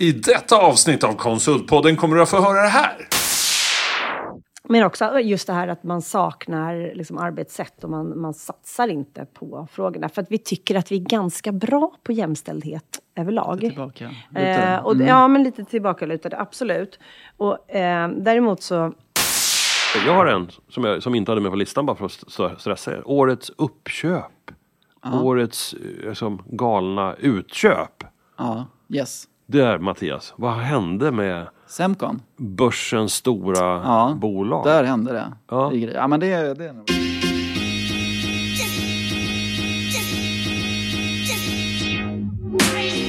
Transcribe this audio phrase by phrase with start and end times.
[0.00, 3.08] I detta avsnitt av Konsultpodden kommer du att få höra det här.
[4.70, 9.24] Men också just det här att man saknar liksom arbetssätt och man, man satsar inte
[9.34, 10.08] på frågorna.
[10.08, 12.84] För att vi tycker att vi är ganska bra på jämställdhet
[13.16, 13.60] överlag.
[13.60, 14.10] Tillbaka.
[14.34, 16.98] Eh, och, Ja, men lite tillbakalutade, absolut.
[17.36, 18.92] Och eh, däremot så...
[20.06, 22.58] Jag har en som, jag, som inte hade med på listan bara för att st-
[22.58, 23.02] stressa er.
[23.04, 24.50] Årets uppköp.
[25.22, 28.04] Årets eh, liksom, galna utköp.
[28.38, 29.24] Ja, yes.
[29.52, 32.22] Där Mattias, vad hände med Semcon.
[32.36, 34.64] börsens stora Ja, bolag?
[34.66, 35.32] Där hände det.
[35.50, 35.70] Ja.
[35.70, 35.94] Grejer.
[35.94, 36.84] Ja, men det, det är nog...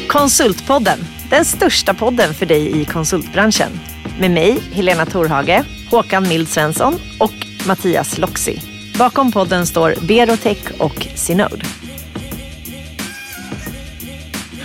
[0.08, 1.00] Konsultpodden,
[1.30, 3.72] den största podden för dig i konsultbranschen.
[4.20, 7.32] Med mig, Helena Torhage, Håkan Mild Svensson och
[7.68, 8.62] Mattias Loxi.
[9.00, 11.66] Bakom podden står Berotech och Synode.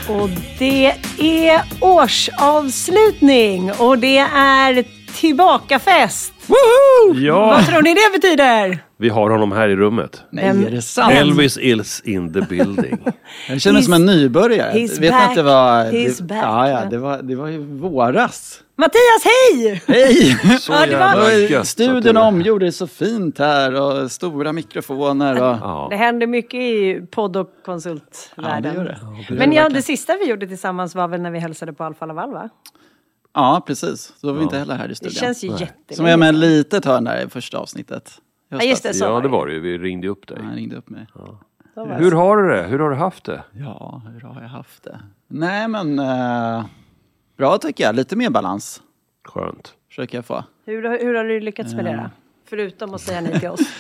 [0.09, 4.85] Och det är årsavslutning och det är
[5.21, 6.33] tillbakafest.
[7.15, 8.79] Ja, Vad tror ni det betyder?
[8.97, 10.23] Vi har honom här i rummet.
[10.31, 11.13] Nej, är det sant?
[11.15, 12.99] Elvis is in the building.
[13.49, 14.73] Jag känner mig som en nybörjare.
[14.73, 15.29] he's Vet back.
[15.29, 15.85] att det var...
[15.85, 16.45] He's det, back.
[16.45, 18.61] Ja, ja, det var, det var ju våras.
[18.77, 19.83] Mattias, hej!
[19.87, 20.59] Hej!
[20.61, 24.53] Så Ja, det var- gött Studion du- omgjord, det är så fint här och stora
[24.53, 25.57] mikrofoner och...
[25.63, 25.87] Ja.
[25.91, 28.63] Det händer mycket i podd och Ja, konsultvärlden.
[28.75, 28.85] det gör
[29.29, 29.35] det.
[29.35, 32.33] Men ja, det sista vi gjorde tillsammans var väl när vi hälsade på Alfa Laval,
[32.33, 32.49] va?
[33.35, 34.13] Ja, precis.
[34.21, 35.15] Så var vi inte heller här i Det studion.
[35.15, 38.13] känns ju jättelänge Som är med ett litet hörn där i första avsnittet.
[38.59, 38.95] Ja, just det.
[38.95, 39.61] Så ja, var det var det ju.
[39.61, 40.39] Vi ringde upp dig.
[40.43, 41.07] Han ringde upp mig.
[41.15, 41.39] Var
[41.89, 41.95] det.
[41.95, 42.63] Hur har du det?
[42.63, 43.45] Hur har du haft det?
[43.53, 45.01] Ja, hur har jag haft det?
[45.29, 45.99] Nej, men...
[45.99, 46.65] Eh,
[47.37, 47.95] bra tycker jag.
[47.95, 48.83] Lite mer balans
[49.25, 49.75] Skönt.
[49.89, 50.45] försöker jag få.
[50.67, 52.11] Hur, hur har du lyckats med det då?
[52.49, 53.61] Förutom att säga nej till oss.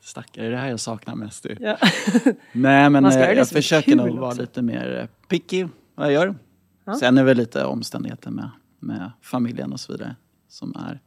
[0.00, 1.46] Stackare, det är det här jag saknar mest.
[1.46, 1.56] ju.
[1.60, 1.76] Ja.
[2.52, 4.40] Nej, men Man ska eh, göra det jag som är försöker kul nog vara också.
[4.40, 6.34] lite mer eh, picky vad jag gör.
[6.98, 10.16] Sen är väl lite omständigheter med, med familjen och så vidare
[10.48, 11.00] som är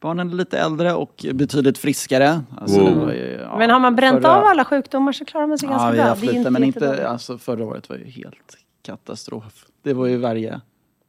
[0.00, 2.40] Barnen är lite äldre och betydligt friskare.
[2.60, 3.12] Alltså, Wow.
[3.12, 5.72] ju, ja, Men har man bränt förra- av alla sjukdomar så klarar man sig Ja,
[5.72, 6.02] ganska vi bra.
[6.04, 7.06] har haft Det är lite, men inte, jättedåligt.
[7.08, 9.66] alltså förra året var ju helt katastrof.
[9.82, 10.60] Det var ju varje,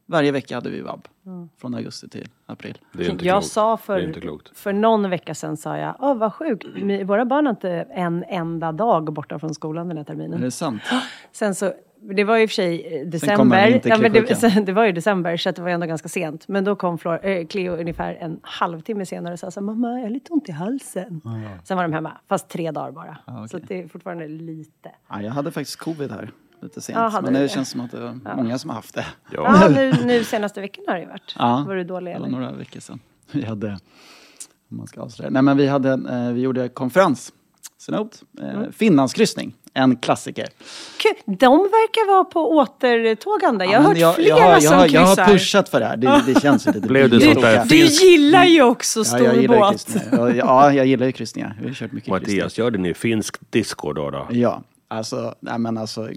[0.06, 1.08] varje vecka hade vi vab.
[1.60, 2.78] Från augusti till april.
[2.92, 3.52] Det är inte jag klokt.
[3.52, 4.58] sa Det är inte för, klokt.
[4.58, 6.64] för någon vecka sedan, sa jag, åh vad sjukt,
[7.04, 10.40] våra barn har inte en enda dag borta från skolan den här Är terminen.
[10.40, 10.82] det sant?
[11.32, 11.72] Sen så,
[12.02, 13.80] det var ju i och för sig eh, december.
[13.84, 16.48] Ja, men det, sen, det var ju december så det var ändå ganska sent.
[16.48, 19.88] Men då kom Flor, äh, Cleo ungefär en halvtimme senare och sa så här, mamma
[19.88, 21.20] jag har lite ont i halsen.
[21.64, 23.16] Sen var de hemma, fast tre dagar bara.
[23.26, 23.48] okej.
[23.48, 24.90] Så att det är fortfarande lite.
[25.08, 26.30] Ja, jag hade faktiskt covid här
[26.62, 26.98] lite sent.
[26.98, 27.48] Ja, men du det det?
[27.48, 29.06] känns som att det är många som har haft det.
[29.30, 31.34] Ja, nu, nu senaste veckan har det ju varit.
[31.38, 32.28] Ja, Var du dålig eller?
[32.28, 33.00] några veckor sedan.
[33.32, 33.78] Vi hade,
[34.70, 35.30] om man ska avslöja.
[35.30, 37.32] Nej men vi hade, eh, vi gjorde konferens.
[37.78, 38.72] Synod, eh, Mm.
[38.72, 40.46] Finlandskryssning, en klassiker.
[40.96, 41.36] Kul.
[41.38, 43.64] De verkar vara på återtågande.
[43.64, 45.26] Jag har Ja, hört jag, flera jag, har, som jag, har, jag har kryssar.
[45.32, 45.96] pushat för det här.
[45.96, 47.64] Det, det känns lite Blev åka.
[47.64, 49.70] Du gillar ju också Ja, stor jag gillar ju båt.
[49.70, 50.28] kryssningar.
[50.28, 51.56] Ja, Ja, jag gillar ju kryssningar.
[51.62, 52.42] Vi har kört mycket kryssningar.
[52.44, 54.10] Mattias, gör det ni finsk disco då?
[54.10, 54.26] då?
[54.30, 56.08] Ja, alltså, nej men alltså.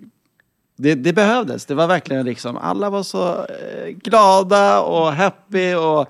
[0.78, 1.66] Det, det behövdes.
[1.66, 6.10] Det var verkligen liksom, alla var så eh, glada och happy och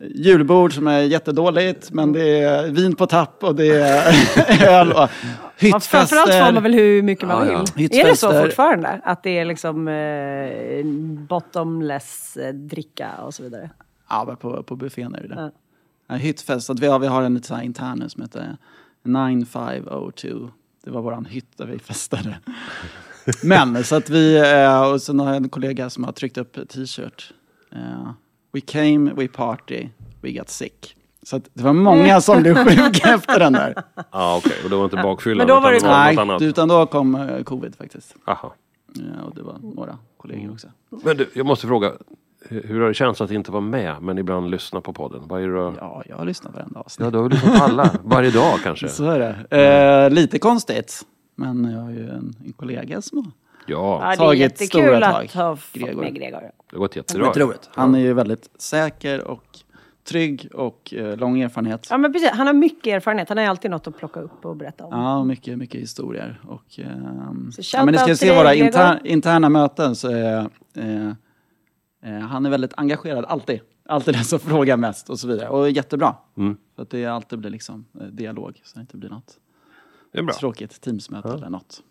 [0.00, 5.08] julbord som är jättedåligt, men det är vin på tapp och det är öl och
[5.62, 6.60] Ja, framförallt får man hyttfester.
[6.60, 7.64] väl hur mycket man Ja, ja.
[7.76, 7.84] vill.
[8.00, 8.42] Är det så Hyttfester.
[8.42, 9.00] fortfarande?
[9.04, 10.84] Att det är liksom eh,
[11.28, 13.70] bottomless eh, dricka och så vidare?
[14.08, 15.34] Ja, men på, på buffén är det det.
[15.34, 15.50] Ja.
[16.08, 18.56] Ja, hyttfest, att vi har, vi har en liten så här intern nu som heter
[19.04, 20.28] 9502.
[20.84, 22.38] Det var våran hytt där vi festade.
[23.42, 26.68] Men så att vi, eh, och sen har jag en kollega som har tryckt upp
[26.68, 27.32] t-shirt.
[27.72, 28.10] Eh,
[28.52, 29.88] We came, we party,
[30.20, 30.96] we got sick.
[31.22, 33.74] Så att det var många som blev sjuka efter den där.
[34.12, 34.56] Ja, okej.
[34.64, 35.38] Och det var inte bakfyllan?
[35.38, 36.42] Men då var utan det- något Nej, annat?
[36.42, 38.14] utan då kom eh, covid faktiskt.
[38.26, 38.54] Aha.
[38.94, 40.66] Ja, och det var några kollegor också.
[41.04, 41.92] Men du, jag måste fråga.
[42.48, 45.20] Hur har det känts att inte vara med, men ibland lyssna på podden?
[45.24, 45.74] Vad är det då?
[45.78, 47.04] Ja, jag har lyssnat varenda avsnitt.
[47.04, 47.90] Ja, du har lyssnat på alla?
[48.04, 48.88] Varje dag kanske?
[48.88, 49.18] Så är
[49.50, 49.56] det.
[50.04, 51.06] Eh, lite konstigt.
[51.34, 53.26] Men jag har ju en, en kollega som har
[53.66, 56.00] Ja, Ja, det är Tagit jättekul att ha fått Gregor.
[56.00, 56.40] med Gregor.
[56.40, 57.30] det har gått jättebra.
[57.30, 57.70] Otroligt.
[57.74, 59.44] Han är ju väldigt säker och
[60.04, 61.86] trygg och eh, lång erfarenhet.
[61.90, 62.30] Ja, men precis.
[62.30, 63.28] Han har mycket erfarenhet.
[63.28, 64.92] Han har alltid något att plocka upp och berätta om.
[64.92, 66.40] Ja, mycket, mycket historier.
[66.48, 71.08] Och, ehm, Så ja, men ni ska se våra inter, interna möten så är eh,
[72.04, 73.60] eh, han är väldigt engagerad, alltid.
[73.88, 75.48] Alltid den som frågar mest och så vidare.
[75.48, 76.16] Och jättebra.
[76.36, 76.56] Mm.
[76.76, 79.38] För att det alltid blir liksom eh, dialog, så det inte blir något
[80.12, 80.34] Det är bra.
[80.34, 81.82] tråkigt teamsmöte eller något.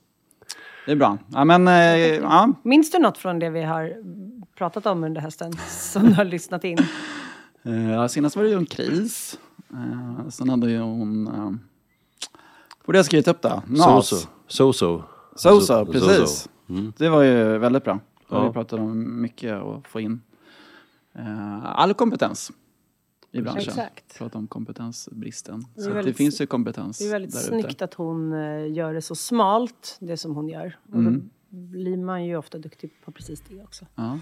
[0.90, 1.18] Det är bra.
[1.28, 2.54] Ja, men eh, ja.
[2.64, 3.94] Minns du något från det vi har
[4.56, 6.78] pratat om under hösten som du har lyssnat in?
[7.64, 9.40] Eh, ja, senast var det ju en kris.
[9.74, 11.28] Eh, sen hade ju hon...
[11.28, 11.52] Eh,
[12.86, 13.64] borde jag skrivit upp då?
[13.68, 14.10] NAS.
[14.10, 14.28] So-so.
[14.48, 15.04] So-so.
[15.36, 16.50] So-so, precis.
[16.98, 18.00] Det var ju väldigt bra.
[18.30, 18.48] Ja.
[18.48, 20.22] vi pratat om mycket att få in
[21.16, 22.52] eh, all kompetens
[23.32, 23.60] i branschen.
[23.62, 24.18] Exakt.
[24.18, 25.62] Prata om kompetensbristen.
[25.62, 28.72] Så att det väldigt- finns ju kompetens Det är väldigt där snyggt att hon eh,
[28.72, 30.78] gör det så smalt, det som hon gör.
[30.90, 31.14] Och Mm.
[31.50, 33.86] då blir man ju ofta duktig på precis det också.
[33.96, 34.20] Ja.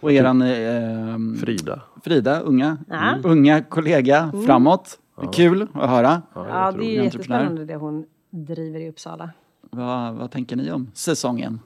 [0.00, 1.82] Och eran eh, Frida.
[2.04, 3.18] Frida, unga, Ja.
[3.24, 4.98] unga kollega framåt.
[5.32, 6.22] Kul att höra.
[6.34, 9.30] Ja, jag det är jättespännande det hon driver i Uppsala.
[9.70, 11.60] Vad, vad tänker ni om säsongen?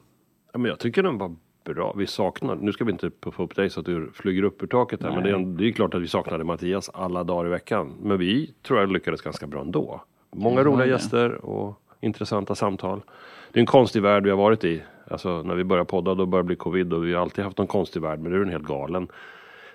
[0.52, 1.94] Ja, men jag tycker den var bra.
[1.98, 4.66] Vi saknar, nu ska vi inte puffa upp dig så att du flyger upp ur
[4.66, 5.10] taket här.
[5.10, 7.92] Men det är, det är klart att vi saknade Mattias alla dagar i veckan.
[8.02, 10.02] Men vi tror jag lyckades ganska bra ändå.
[10.30, 10.92] Många Ja, roliga det.
[10.92, 13.00] gäster och intressanta samtal.
[13.52, 14.82] Det är en konstig värld vi har varit i.
[15.10, 17.58] Alltså när vi började podda då började det bli covid och vi har alltid haft
[17.58, 18.18] en konstig värld.
[18.20, 19.08] Men nu är den helt galen.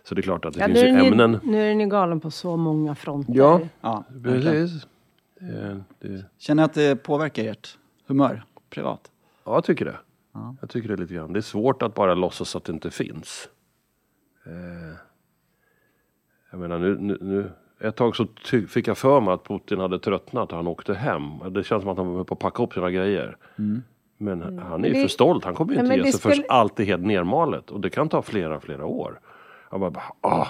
[0.03, 1.39] Så det är klart att det Ja, finns ju den ämnen.
[1.43, 3.33] nu är den ju galen på så många fronter.
[3.35, 3.59] Ja.
[3.81, 4.03] Ja.
[4.23, 4.87] Precis.
[5.39, 9.11] Det, det, Känner att det påverkar ert humör privat?
[9.43, 9.95] Ja, jag tycker det.
[10.37, 10.55] Ja.
[10.61, 11.33] Jag tycker det lite grann.
[11.33, 13.49] Det är svårt att bara låtsas att det inte finns.
[14.45, 14.97] Eh,
[16.51, 18.27] jag menar nu, nu, nu ett tag så
[18.67, 21.23] fick jag för mig att Putin hade tröttnat och han åkte hem.
[21.53, 23.37] Det känns som att han var på att packa upp sina grejer.
[24.17, 25.01] Men han är ju Mm.
[25.03, 25.45] För stolt.
[25.45, 27.71] Han kommer ju inte men ge sig förrän spelar- allt är helt nermalet.
[27.71, 29.19] Och det kan ta flera, flera år.
[29.71, 30.47] Jag bara ah.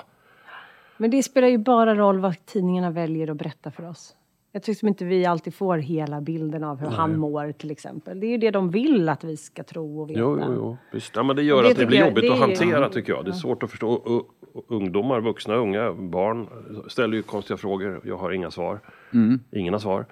[0.97, 4.15] Men det spelar ju bara roll vad tidningarna väljer att berätta för oss.
[4.51, 8.19] Jag tycker inte vi alltid får hela bilden av hur han mår till exempel.
[8.19, 10.19] Det är ju det de vill att vi ska tro och veta.
[10.19, 10.77] Jo, jo, jo.
[10.93, 11.11] Visst.
[11.15, 12.89] Ja, men det gör Det att det blir jag- jobbigt det att är ju- hantera
[12.89, 13.25] tycker jag.
[13.25, 13.89] Det är svårt att förstå.
[13.91, 14.33] Och-
[14.69, 16.47] Ungdomar, vuxna, unga, barn
[16.87, 18.01] ställer ju konstiga frågor.
[18.05, 18.79] Jag har inga svar.
[19.13, 19.39] Mm.
[19.51, 20.05] Ingen har svar.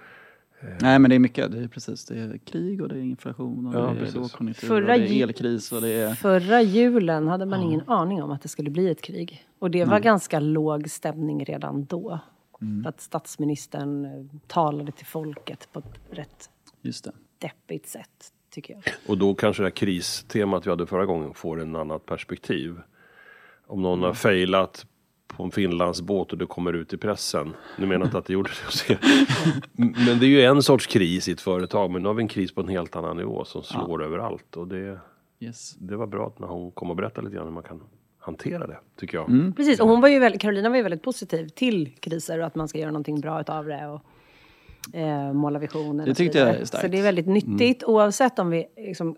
[0.81, 2.05] Nej men det är mycket, det är precis.
[2.05, 5.07] Det är krig och det är inflation och Ja, det är lågkonjunktur Förra och det
[5.07, 6.13] är elkris och det är...
[6.13, 9.45] Förra julen hade man ingen aning om att det skulle bli ett krig.
[9.59, 12.19] Och det var ganska låg stämning redan då.
[12.61, 12.83] Mm.
[12.83, 16.49] För att statsministern eh, talade till folket på ett rätt
[16.81, 17.11] Just det.
[17.39, 18.83] deppigt sätt, tycker jag.
[19.07, 22.79] Och då kanske det här kristemat vi hade förra gången får en annat perspektiv.
[23.67, 24.85] Om någon har failat
[25.27, 27.53] på en Finlandsbåt och det kommer ut i pressen.
[27.77, 28.99] Nu menar jag inte att det gjorde det hos er.
[30.07, 31.91] Men det är ju en sorts kris i ett företag.
[31.91, 34.57] Men nu har vi en kris på en helt annan nivå som slår överallt.
[34.57, 34.99] Och det,
[35.39, 35.73] Yes.
[35.75, 37.83] det var bra att när hon kom och berättade lite grann hur man kan
[38.25, 38.77] hantera det.
[38.99, 39.29] Tycker jag.
[39.29, 39.53] Mm.
[39.53, 42.55] Precis, och hon var ju väldigt, Carolina var ju väldigt positiv till kriser och att
[42.55, 43.87] man ska göra någonting bra utav det.
[43.87, 44.01] Och,
[44.95, 46.81] eh, måla visionen Det tyckte jag är starkt.
[46.81, 49.15] Så det är väldigt nyttigt oavsett om vi, liksom,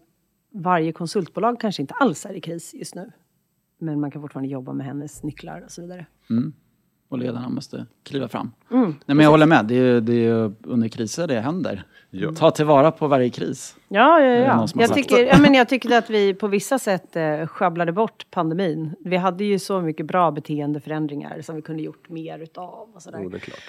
[0.54, 3.12] varje konsultbolag kanske inte alls är i kris just nu.
[3.80, 6.06] Men man kan fortfarande jobba med hennes nycklar och så vidare.
[7.10, 8.52] Och ledarna måste kliva fram.
[8.72, 11.84] Mm, Nej men jag håller med, det är, ju- det är under kriser det händer.
[12.10, 12.32] Ja.
[12.32, 13.76] Ta tillvara på varje kris.
[13.88, 14.68] Ja, ja, ja.
[14.76, 18.96] Jag, tycker, ja men jag tyckte att vi på vissa sätt eh, sjabblade bort pandemin.
[19.00, 22.88] Vi hade ju så mycket bra beteendeförändringar som vi kunde gjort mer utav.
[22.96, 23.20] Och sådär.
[23.24, 23.60] Jo, det är klart.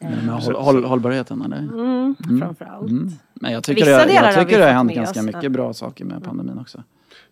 [0.00, 1.58] Med håll, håll, hållbarheten eller?
[1.58, 2.90] Mm, Framförallt.
[2.90, 3.10] Mm.
[3.34, 5.52] Men jag tycker, Vissa det, delar har jag vi tycker det har hänt ganska mycket
[5.52, 6.82] bra saker med pandemin också.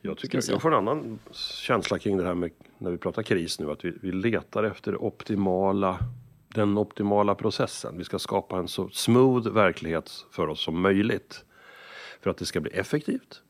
[0.07, 3.61] Jag, tycker, jag får en annan känsla kring det här med när vi pratar kris
[3.61, 3.71] nu.
[3.71, 5.99] Att vi, vi letar efter optimala,
[6.49, 7.99] den optimala processen.
[7.99, 11.45] Vi ska skapa en så smooth verklighet för oss som möjligt.
[12.21, 13.43] För att det ska bli effektivt,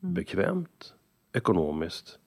[0.00, 0.94] bekvämt,
[1.32, 2.18] ekonomiskt.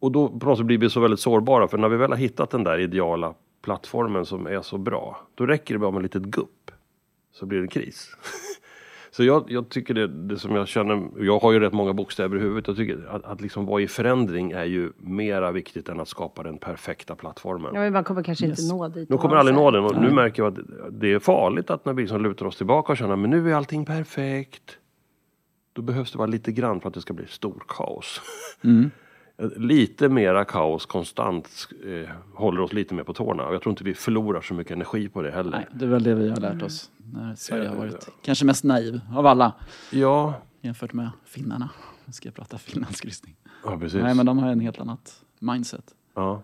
[0.00, 1.68] Och då på något sätt blir vi så väldigt sårbara.
[1.68, 5.26] För när vi väl har hittat den där ideala plattformen som är så bra.
[5.34, 6.70] Då räcker det bara med ett litet gupp.
[7.32, 8.16] Så blir det kris.
[9.12, 12.36] Så jag, jag tycker det, det som jag känner, jag har ju rätt många bokstäver
[12.36, 12.68] i huvudet.
[12.68, 16.42] Jag tycker att, att liksom vara i förändring är ju mera viktigt än att skapa
[16.42, 17.70] den perfekta plattformen.
[17.74, 18.70] Ja, men man kommer kanske inte Yes.
[18.70, 19.08] nå dit.
[19.08, 21.92] Nu kommer aldrig nå den och nu märker jag att det är farligt att när
[21.92, 24.78] vi liksom lutar oss tillbaka och känner men nu är allting perfekt.
[25.72, 28.20] Då behövs det vara lite grann för att det ska bli stor kaos.
[29.56, 33.84] lite mera kaos konstant eh, håller oss lite mer på tårna och jag tror inte
[33.84, 35.50] vi förlorar så mycket energi på det heller.
[35.50, 38.64] Nej, det är väl det vi har lärt oss när Sverige har varit kanske mest
[38.64, 39.54] naiv av alla
[39.90, 41.70] Ja, jämfört med finnarna.
[42.04, 43.36] Nu ska jag prata finlandskryssning.
[43.64, 44.02] ja precis.
[44.02, 45.94] Nej men de har en helt annat mindset.
[46.14, 46.42] ja.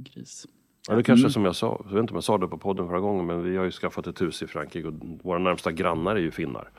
[0.00, 0.46] Gris.
[0.88, 2.86] Ja, det kanske som jag sa, jag vet inte om jag sa det på podden
[2.86, 6.16] förra gången, men vi har ju skaffat ett hus i Frankrike och våra närmsta grannar
[6.16, 6.70] är ju finnar.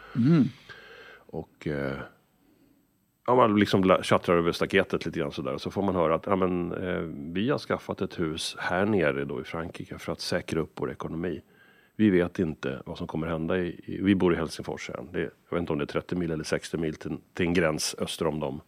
[1.17, 1.97] Och eh,
[3.27, 5.57] ja, man liksom tjattrar över staketet lite grann sådär.
[5.57, 6.99] Så får man höra att ja, men, eh,
[7.33, 10.91] vi har skaffat ett hus här nere då i Frankrike för att säkra upp vår
[10.91, 11.41] ekonomi.
[11.99, 13.57] Vi vet inte vad som kommer hända.
[13.57, 15.07] I, i, vi bor i Helsingfors sen.
[15.11, 17.53] Det, jag vet inte om det är 30 mil eller 60 mil till, till en
[17.53, 18.61] gräns öster om dem.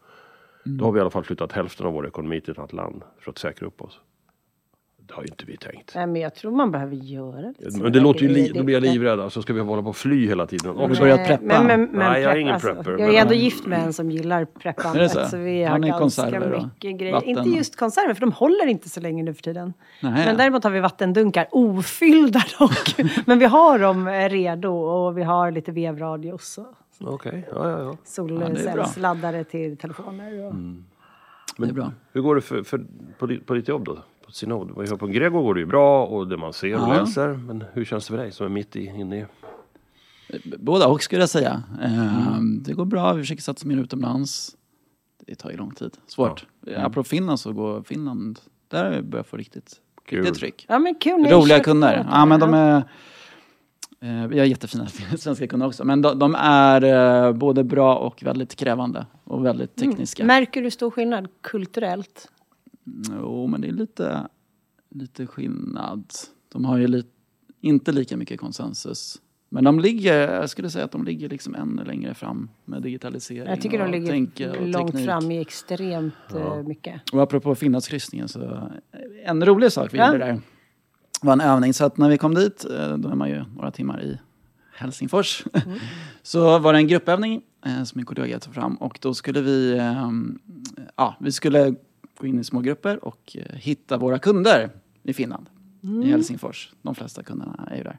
[0.63, 3.03] Då har vi i alla fall flyttat hälften av vår ekonomi till ett annat land
[3.19, 3.99] för att säkra upp oss.
[5.11, 5.91] Det har ju inte vi tänkt.
[5.95, 8.75] Nej, men jag tror man behöver göra lite Men det låter ju, li- då blir
[8.75, 9.19] jag livrädd.
[9.19, 10.71] Alltså ska vi hålla på och fly hela tiden?
[10.77, 11.01] Också.
[11.01, 11.43] börjat preppa?
[11.45, 13.79] Men, men, men Nej, jag är ingen alltså, prepper, Jag men- är ändå gift med
[13.85, 14.95] en som gillar preppandet.
[15.15, 15.29] Är det så?
[15.31, 16.63] så vi Har har, ni ganska konserver då?
[16.63, 17.13] mycket grejer.
[17.13, 19.73] Vatten Inte och- just konserver, för de håller inte så länge nu för tiden.
[20.01, 20.25] Nej.
[20.25, 22.95] Men däremot har vi vattendunkar, ofyllda dock.
[23.25, 26.57] men vi har dem eh, redo och vi har lite vevradios.
[26.99, 27.77] Och, Okej, ja, ja, ja.
[27.77, 27.97] är bra.
[28.05, 30.45] Solcellsladdare till telefoner.
[30.45, 30.53] Och...
[31.57, 31.91] det är bra.
[32.13, 32.81] Hur går det för, för,
[33.19, 33.97] på, ditt, på ditt jobb då?
[34.31, 34.71] På Synod?
[34.71, 36.99] Vad gör På Grego går det ju bra och det man ser och Ja.
[37.01, 37.27] läser.
[37.27, 39.25] Men hur känns det för dig som är mitt i, inne i?
[40.57, 41.63] Båda och skulle jag säga.
[41.83, 44.55] Eh, Det går bra, vi försöker satsa mer utomlands.
[45.27, 45.97] Det tar ju lång tid.
[46.07, 46.45] Svårt.
[46.65, 46.77] Ja.
[46.79, 50.19] Apropå Finland så går Finland, där har vi börjat få riktigt, Kul.
[50.19, 50.65] riktigt tryck.
[50.69, 51.25] Ja men kul.
[51.25, 52.05] Roliga kunder.
[52.11, 52.75] Ja men de är,
[54.01, 55.83] eh, vi har jättefina svenska kunder också.
[55.85, 56.83] Men de, de är
[57.27, 59.05] eh, både bra och väldigt krävande.
[59.23, 60.25] Och väldigt tekniska.
[60.25, 62.31] Märker du stor skillnad kulturellt?
[63.11, 64.27] Jo, men det är lite,
[64.89, 66.03] lite skillnad.
[66.51, 67.09] De har ju lite,
[67.61, 69.21] inte lika mycket konsensus.
[69.53, 73.49] Men de ligger, jag skulle säga att de ligger liksom ännu längre fram med digitalisering
[73.49, 75.05] Jag tycker de ligger långt teknik.
[75.05, 77.01] fram i extremt eh, mycket.
[77.13, 78.69] Och apropå Finlandskryssningen så
[79.25, 80.07] en rolig sak vi Ja.
[80.13, 80.41] gjorde där
[81.21, 81.73] var en övning.
[81.73, 84.19] Så att när vi kom dit, eh, då är man ju några timmar i
[84.75, 85.79] Helsingfors, Mm.
[86.23, 89.77] så var det en gruppövning eh, som min kollega tog fram och då skulle vi,
[89.77, 90.09] eh,
[90.95, 91.75] ja, vi skulle
[92.21, 94.69] gå in i små grupper och eh, hitta våra kunder
[95.03, 95.49] i Finland,
[95.83, 96.03] Mm.
[96.03, 96.73] i Helsingfors.
[96.81, 97.97] De flesta kunderna är ju där.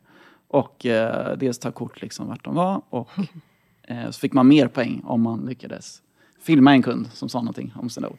[0.49, 3.09] Och eh, dels ta kort liksom vart de var och
[3.83, 6.02] eh, så fick man mer poäng om man lyckades
[6.42, 8.16] filma en kund som sa någonting om sin ord.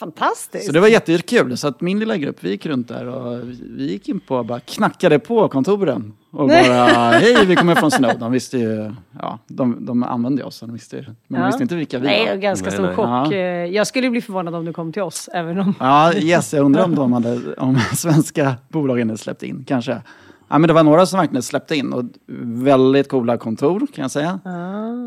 [0.00, 0.66] Fantastiskt!
[0.66, 1.56] Så det var jättekul.
[1.56, 4.46] Så att min lilla grupp, vi gick runt där och vi- gick in på och
[4.46, 6.12] bara knackade på kontoren.
[6.30, 6.54] Och bara,
[7.12, 8.18] hej vi kommer från Snow.
[8.18, 10.56] De visste ju, ja, de, de använde oss.
[10.56, 11.46] så De visste, men de Ja.
[11.46, 12.36] visste inte vilka vi Nej, var.
[12.36, 12.94] ganska Nej, stor nej.
[12.94, 13.06] chock.
[13.32, 13.32] Ja.
[13.66, 15.74] Jag skulle bli förvånad om du kom till oss, även om...
[15.80, 20.02] Ja, yes, jag undrar om de hade, om svenska bolagen hade släppt in, kanske.
[20.50, 22.04] Ja, men det var några som verkligen släppte in och
[22.42, 24.40] väldigt coola kontor kan jag säga.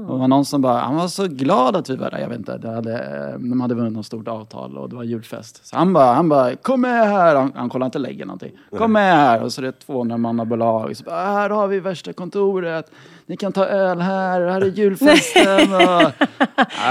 [0.08, 2.30] Och det var någon som bara, han var så glad att vi var där, jag
[2.30, 5.66] vet inte, det hade, eh, de hade vunnit något stort avtal och det var julfest.
[5.68, 8.52] Så han bara, han bara kom med här, han, han kollade inte läggen någonting.
[8.78, 10.98] Kom med här, och så är det 200 mannabolag.
[10.98, 12.92] Så bara, här har vi värsta kontoret,
[13.26, 15.74] ni kan ta öl här, här är julfesten.
[15.74, 16.12] Och, ja,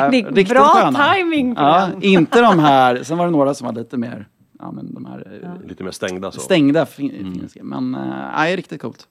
[0.11, 1.15] Det är bra sköna.
[1.15, 4.27] timing på Ja, inte de här, sen var det några som var lite mer,
[4.61, 6.41] ja men de här eh, Lite mer stängda så.
[6.41, 7.65] stängda fin- finska.
[7.65, 8.01] Men äh,
[8.37, 9.07] nej, riktigt coolt.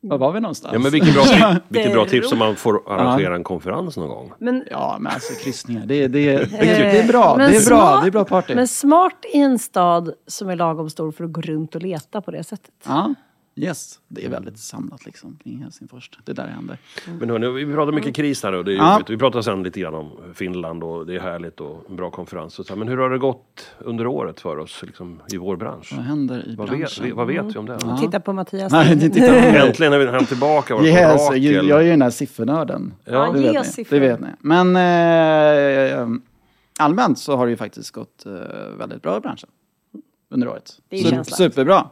[0.00, 0.72] Var var vi någonstans?
[0.72, 4.32] Ja men vilken bra, vilken bra tips om man får arrangera en konferens någon gång.
[4.38, 7.34] Men, Ja, men alltså kryssningar, det, det, det, det är bra.
[7.36, 8.54] Men Det är bra, smart- det är bra party.
[8.54, 12.20] men smart i en stad som är lagom stor för att gå runt och leta
[12.20, 12.70] på det sättet.
[12.86, 13.14] Ja,
[13.56, 14.00] yes.
[14.08, 16.10] Det är väldigt samlat liksom kring Helsingfors.
[16.24, 16.78] Det är där det händer.
[17.20, 19.00] Men hörni, vi pratar mycket kris här nu och det är Ja.
[19.08, 22.58] Vi pratar sen lite grann om Finland och det är härligt och en bra konferens.
[22.58, 22.78] och så här.
[22.78, 25.92] Men hur har det gått under året för oss liksom, i vår bransch?
[25.96, 27.04] Vad händer i Vad vet, branschen?
[27.04, 27.78] vi, vad vet vi om det?
[27.82, 27.96] Ja.
[27.96, 28.72] Titta på Mattias.
[28.72, 29.34] Nej, det tittar.
[29.66, 31.44] Äntligen är vi han tillbaka, vårt Yes, orakel.
[31.44, 32.94] jag, jag är ju den här siffernörden.
[33.04, 33.84] Ja, det, vet ni.
[33.90, 34.28] det vet ni.
[34.40, 36.08] Men eh,
[36.78, 38.32] allmänt så har det ju faktiskt gått eh,
[38.78, 39.48] väldigt bra i branschen
[40.30, 40.72] under året.
[40.88, 41.36] Det är Sup- känslan.
[41.36, 41.88] Superbra.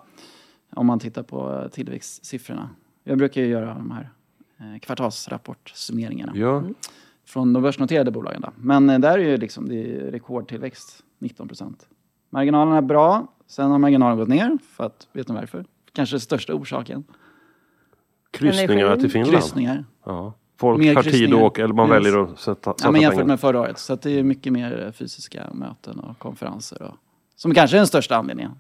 [0.77, 2.71] Om man tittar på tillväxtsiffrorna.
[3.05, 4.11] Jag brukar ju göra de här
[4.59, 6.63] eh, kvartalsrapportsummeringarna Ja,
[7.27, 8.41] från de börsnoterade bolagen.
[8.41, 8.49] Då.
[8.57, 11.89] Men eh, där är ju liksom det är rekordtillväxt, 19 procent.
[12.31, 14.59] Marginalerna är bra, sen har marginalen gått ner.
[14.71, 15.65] För att, vet ni varför?
[15.93, 17.05] Kanske största orsaken.
[18.31, 19.01] kryssningarna Energin.
[19.01, 19.33] till Finland.
[19.35, 19.85] Kryssningar.
[20.05, 20.33] Ja.
[20.57, 21.43] Folk Mer har tid kryssningar.
[21.45, 21.95] åka, eller man Yes.
[21.97, 23.29] väljer att sätta, sätta Ja, men jämfört pengar.
[23.29, 23.79] med förra året.
[23.79, 26.83] Så att det är mycket mer fysiska möten och konferenser.
[26.83, 26.95] Och,
[27.37, 28.53] som kanske är den största anledningen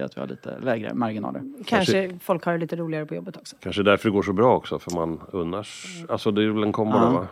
[0.00, 1.42] till att vi har lite lägre marginaler.
[1.66, 3.56] Kanske folk har det lite roligare på jobbet också.
[3.60, 5.86] Kanske därför det går så bra också, för man unnars...
[6.08, 7.04] Alltså det är väl en kombo Ja.
[7.04, 7.28] då va?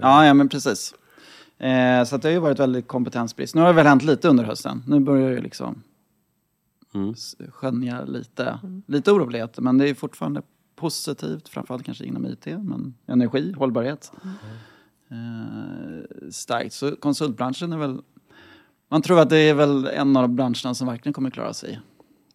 [0.00, 0.94] Ja, ja men precis.
[1.58, 3.54] Eh, så att det har ju varit väldigt kompetensbrist.
[3.54, 4.82] Nu har det väl hänt lite under hösten.
[4.86, 5.82] Nu börjar det liksom
[6.94, 7.14] Mm.
[7.52, 9.62] skönja lite, lite oroligheter.
[9.62, 10.42] Men det är fortfarande
[10.76, 14.12] positivt, framförallt kanske inom IT, men energi, hållbarhet.
[15.10, 16.72] Eh, starkt.
[16.72, 18.00] Så konsultbranschen är väl...
[18.88, 21.80] Man tror att det är väl en av branscherna som verkligen kommer klara sig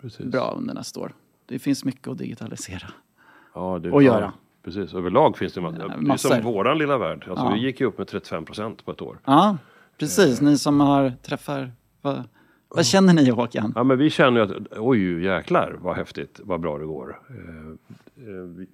[0.02, 0.26] Precis.
[0.26, 1.14] bra under nästa år.
[1.46, 2.88] Det finns mycket att digitalisera.
[3.54, 4.22] Ja, det, Och göra.
[4.22, 4.32] Ja,
[4.64, 6.30] precis, överlag finns det, ma- det är massor.
[6.30, 7.26] som våran lilla värld.
[7.30, 7.52] Alltså, Ja.
[7.54, 9.20] Vi gick ju upp med 35 procent på ett år.
[9.26, 9.58] Ja,
[9.98, 10.42] precis.
[10.42, 11.72] Ni som har träffar...
[12.02, 12.24] Vad,
[12.70, 13.74] vad känner ni Håkan?
[13.76, 17.22] Ja, men vi känner ju att oj jäklar vad häftigt, vad bra det går.
[17.30, 17.36] Eh,
[18.28, 18.68] eh, vi-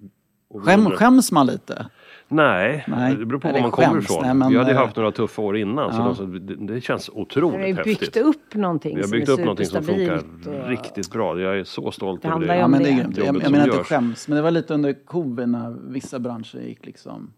[0.64, 1.86] Skäm, skäms man lite?
[2.34, 3.16] Nej, Nej.
[3.16, 4.18] det beror på var man kommer skäms, ifrån.
[4.22, 6.04] nej, men, vi hade ju eh, haft några tuffa år innan, så ja.
[6.04, 8.22] alltså, det, det känns Vi har ju otroligt byggt häftigt.
[8.22, 11.40] upp någonting Vi har byggt upp någonting som funkar och- riktigt bra.
[11.40, 12.56] Jag är så stolt Det över det.
[12.56, 13.00] Ja, men det är det.
[13.02, 13.16] grymt.
[13.16, 16.86] Jag, jag menar inte skäms, men det var lite under covid när vissa branscher gick
[16.86, 17.30] liksom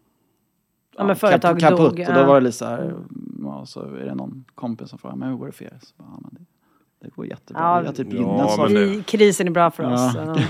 [0.99, 1.79] Ja, men företag kaputt.
[1.79, 2.27] dog, Och då ja.
[2.27, 2.95] var det lite så här,
[3.43, 5.79] ja, så är det någon kompis som frågar, men hur går det för er?
[5.83, 6.45] Så, bara, ja, men det,
[7.07, 7.63] det går jättebra.
[7.63, 8.87] Ja, vi har typ ja, gynnats av men det.
[8.87, 9.95] Vi, krisen är bra för Ja.
[9.95, 10.15] oss.
[10.17, 10.37] Ja.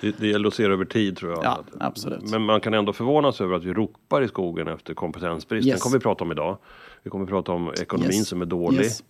[0.00, 1.44] Det, det gäller att se det över tid tror jag.
[1.44, 2.30] Ja, absolut.
[2.30, 5.66] Men man kan ändå förvånas över att vi ropar i skogen efter kompetensbrist.
[5.66, 5.74] Yes.
[5.74, 6.58] Den kommer vi prata om idag.
[7.02, 8.28] Vi kommer prata om ekonomin Yes.
[8.28, 8.78] som är dålig.
[8.80, 9.02] Yes.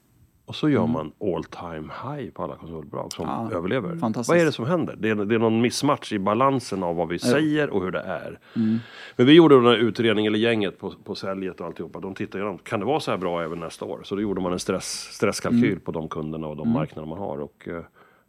[0.47, 3.95] Och så gör man all time high på alla konsultbolag som Ja, överlever.
[4.29, 4.97] Vad är det som händer?
[4.99, 8.01] Det är, det är någon missmatch i balansen av vad vi säger och hur det
[8.01, 8.39] är.
[8.57, 8.79] Mm.
[9.17, 12.01] Men vi gjorde den här utredningen, eller gänget på, på säljet och alltihopa.
[12.01, 14.01] De tittade igenom, kan det vara så här bra även nästa år?
[14.05, 15.81] Så då gjorde man en stress, stresskalkyl Mm.
[15.81, 17.39] på de kunderna och de marknader man har.
[17.41, 17.81] Och eh,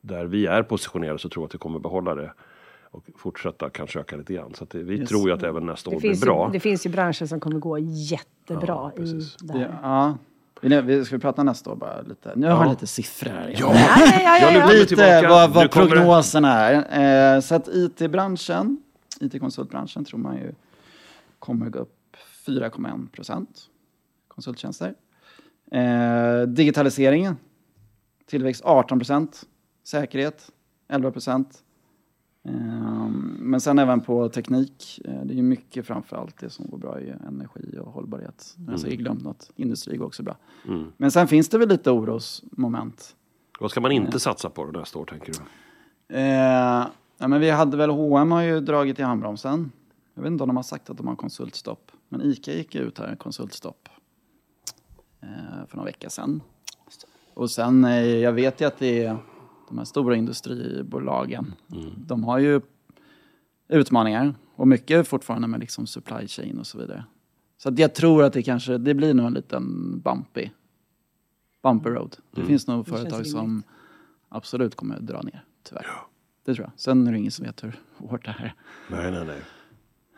[0.07, 2.33] där vi är positionerade så tror jag att vi kommer behålla det.
[2.91, 4.53] Och fortsätta kanske öka lite grann.
[4.53, 5.09] Så att det, vi Yes.
[5.09, 6.45] tror ju att även nästa Det år blir bra.
[6.47, 9.79] ju, det finns ju branscher som kommer gå jättebra Ja, i det här.
[9.81, 10.17] Ja.
[10.81, 12.33] Vi- Ska vi prata nästa år bara lite?
[12.35, 13.55] Nu har jag lite siffror här.
[13.59, 17.35] Ja, Ja, ja, ja, Lite vad, vad prognoserna är.
[17.35, 18.77] Eh, så att IT-branschen,
[19.21, 20.51] IT-konsultbranschen tror man ju
[21.39, 21.93] kommer gå upp
[22.45, 23.49] 4,1 procent.
[24.27, 24.93] Konsulttjänster.
[25.71, 27.37] Eh, digitaliseringen,
[28.25, 29.43] tillväxt 18 procent.
[29.87, 30.51] Säkerhet
[30.87, 31.63] 11 procent.
[32.43, 33.07] Eh,
[33.39, 37.01] men sen även på teknik, eh, det är ju mycket framförallt det som går bra
[37.01, 38.55] i energi och hållbarhet.
[38.65, 40.37] Jag har säkert glömt något, industri går också bra.
[40.67, 40.91] Mm.
[40.97, 43.15] Men sen finns det väl lite orosmoment.
[43.59, 45.39] Vad ska man inte satsa på då nästa år tänker du?
[46.15, 49.71] Eh, ja, men vi hade väl, H&M har ju dragit i handbromsen.
[50.13, 51.91] Jag vet inte om de har sagt att de har konsultstopp.
[52.09, 53.89] Men ICA gick ut här, konsultstopp.
[55.21, 55.27] Eh,
[55.67, 56.41] för några veckor sedan.
[57.33, 59.17] Och sen, eh, jag vet ju att det är
[59.67, 61.53] de här stora industribolagen.
[61.97, 62.61] De har ju
[63.67, 64.35] utmaningar.
[64.55, 67.05] Och mycket fortfarande med liksom supply chain och så vidare.
[67.57, 70.49] Så att jag tror att det kanske, det blir nog en liten bumpy.
[71.63, 72.17] Bumper road.
[72.31, 73.63] Det finns nog Det företag som
[74.29, 75.87] absolut kommer dra ner, tyvärr.
[76.45, 76.79] Det tror jag.
[76.79, 78.53] Sen är det ingen som vet hur hårt det här är.
[78.95, 79.41] Nej, nej, nej.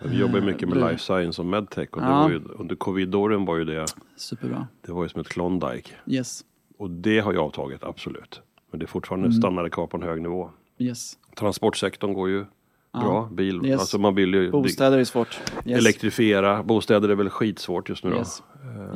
[0.01, 2.21] Men Vi jobbar ju mycket med life science och medtech och det Ja.
[2.23, 4.67] var ju, under covid-åren var ju det, Superbra.
[4.81, 5.91] det var ju som ett Klondike.
[6.05, 6.45] Yes.
[6.77, 8.41] Och det har ju avtagit, absolut.
[8.71, 9.37] Men det är fortfarande Mm.
[9.37, 10.49] stannade kvar på en hög nivå.
[10.77, 11.17] Yes.
[11.35, 12.45] Transportsektorn går ju
[12.93, 13.29] bra.
[13.31, 13.79] Bil, Yes.
[13.79, 15.39] alltså man vill ju Bostäder är svårt.
[15.65, 15.79] Yes.
[15.79, 16.63] elektrifiera.
[16.63, 18.17] Bostäder är väl skitsvårt just nu då.
[18.17, 18.43] Yes.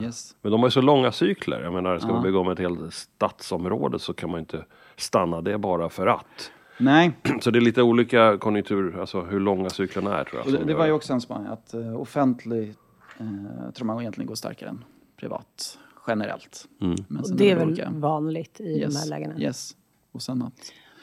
[0.01, 0.35] Yes.
[0.41, 1.61] Men de har ju så långa cykler.
[1.61, 2.13] Jag menar, ska Ja.
[2.13, 4.65] man bygga om ett helt stadsområde så kan man inte
[4.95, 6.51] stanna det bara för att.
[6.77, 7.11] Nej,
[7.41, 10.53] Så det är lite olika konjunktur, alltså hur långa cyklerna är tror jag.
[10.53, 12.75] det, det var ju också en spaning att uh, offentlig
[13.21, 14.83] uh, tror man egentligen går starkare än
[15.19, 16.65] privat generellt.
[16.81, 16.95] Mm.
[17.07, 17.89] Men Och det är det väl olika.
[17.93, 19.09] vanligt i de här Yes.
[19.09, 19.33] lägena.
[19.39, 19.71] Yes.
[20.11, 20.53] Och sen att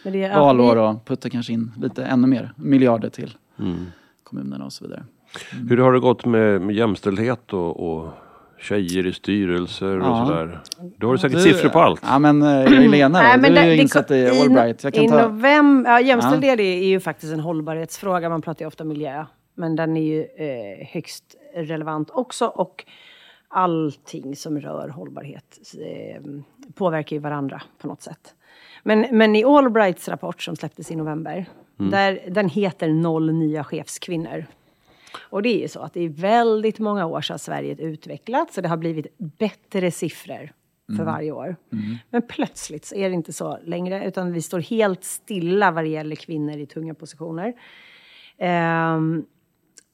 [0.04, 3.86] Men det är, ja, valår och putta kanske in lite ännu mer miljarder till Mm.
[4.22, 5.04] kommunerna och så vidare.
[5.68, 8.12] Hur har det gått med, med jämställdhet och, och
[8.58, 10.26] tjejer i styrelser och Ja.
[10.26, 10.60] sådär?
[10.96, 12.00] Du har säkert Du- siffror på allt.
[12.04, 14.84] Ja men Helena då, men du är ju insatt i Allbright.
[14.84, 15.28] Jag kan I ta...
[15.28, 18.28] november, ja, jämställdhet är ju faktiskt en hållbarhetsfråga.
[18.28, 19.24] Man pratar ju ofta miljö.
[19.54, 21.24] Men den är ju eh, högst
[21.54, 22.46] relevant också.
[22.46, 22.84] Och
[23.50, 26.22] allting som rör hållbarhet eh,
[26.74, 28.34] påverkar ju varandra på något sätt.
[28.82, 31.46] Men, men i Allbrights rapport som släpptes i november,
[31.90, 34.46] där, den heter Noll nya chefskvinnor.
[35.18, 38.68] Och det är ju så att är väldigt många år sedan Sverige utvecklats och det
[38.68, 40.52] har blivit bättre siffror
[40.96, 41.56] för varje år.
[42.10, 45.88] Men plötsligt så är det inte så längre utan vi står helt stilla vad det
[45.88, 47.54] gäller kvinnor i tunga positioner.
[48.38, 49.24] Ehm,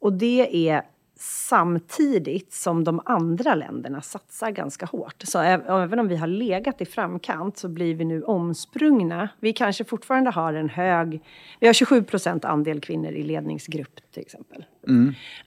[0.00, 0.82] och det är
[1.18, 5.22] samtidigt som de andra länderna satsar ganska hårt.
[5.24, 9.28] Så även om vi har legat i framkant så blir vi nu omsprungna.
[9.40, 11.22] Vi kanske fortfarande har en hög...
[11.60, 14.64] Vi har 27 procent andel kvinnor i ledningsgrupp till exempel.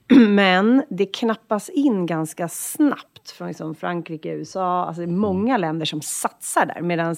[0.28, 4.84] Men det knappas in ganska snabbt från liksom Frankrike, USA.
[4.84, 6.80] Alltså det är många länder som satsar där.
[6.80, 7.16] Medan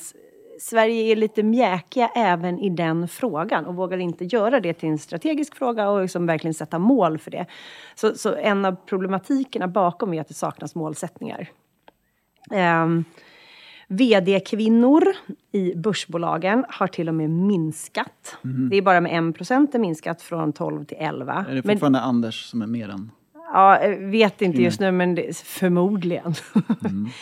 [0.62, 4.98] Sverige är lite mjäkiga även i den frågan och vågar inte göra det till en
[4.98, 7.46] strategisk fråga och liksom verkligen sätta mål för det.
[7.94, 11.48] Så, så en av problematikerna bakom är att det saknas målsättningar.
[12.50, 13.04] Um,
[13.88, 15.04] VD-kvinnor
[15.52, 18.36] i börsbolagen har till och med minskat.
[18.70, 21.46] Det är bara med 1 procent minskat från 12 till 11.
[21.48, 23.10] Är det Men, fortfarande Anders som är mer än...
[23.52, 26.34] ja, jag vet inte just nu, men det, förmodligen.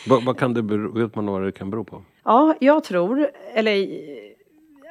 [0.07, 2.01] Vad, vad kan det bero, vet man vad det kan bero på?
[2.23, 3.87] Ja, jag tror, eller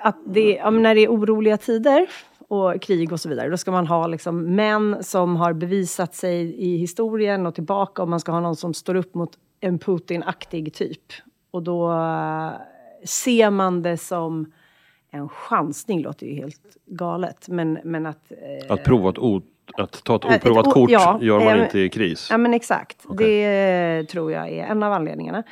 [0.02, 2.06] att det, ja, när det är oroliga tider
[2.48, 6.54] och krig och så vidare, då ska man ha liksom män som har bevisat sig
[6.54, 10.74] i historien och tillbaka och man ska ha någon som står upp mot en Putin-aktig
[10.74, 11.02] typ.
[11.50, 12.52] Och då eh,
[13.04, 14.52] ser man det som
[15.11, 18.33] en chansning, låter ju helt galet, men, men att...
[18.33, 19.42] eh, Att, prova ett o,
[19.77, 22.29] att ta ett Ett oprovat o- kort ja, gör man eh, inte i kris.
[22.31, 23.07] Ja men exakt.
[23.18, 25.42] Det tror jag är en av anledningarna.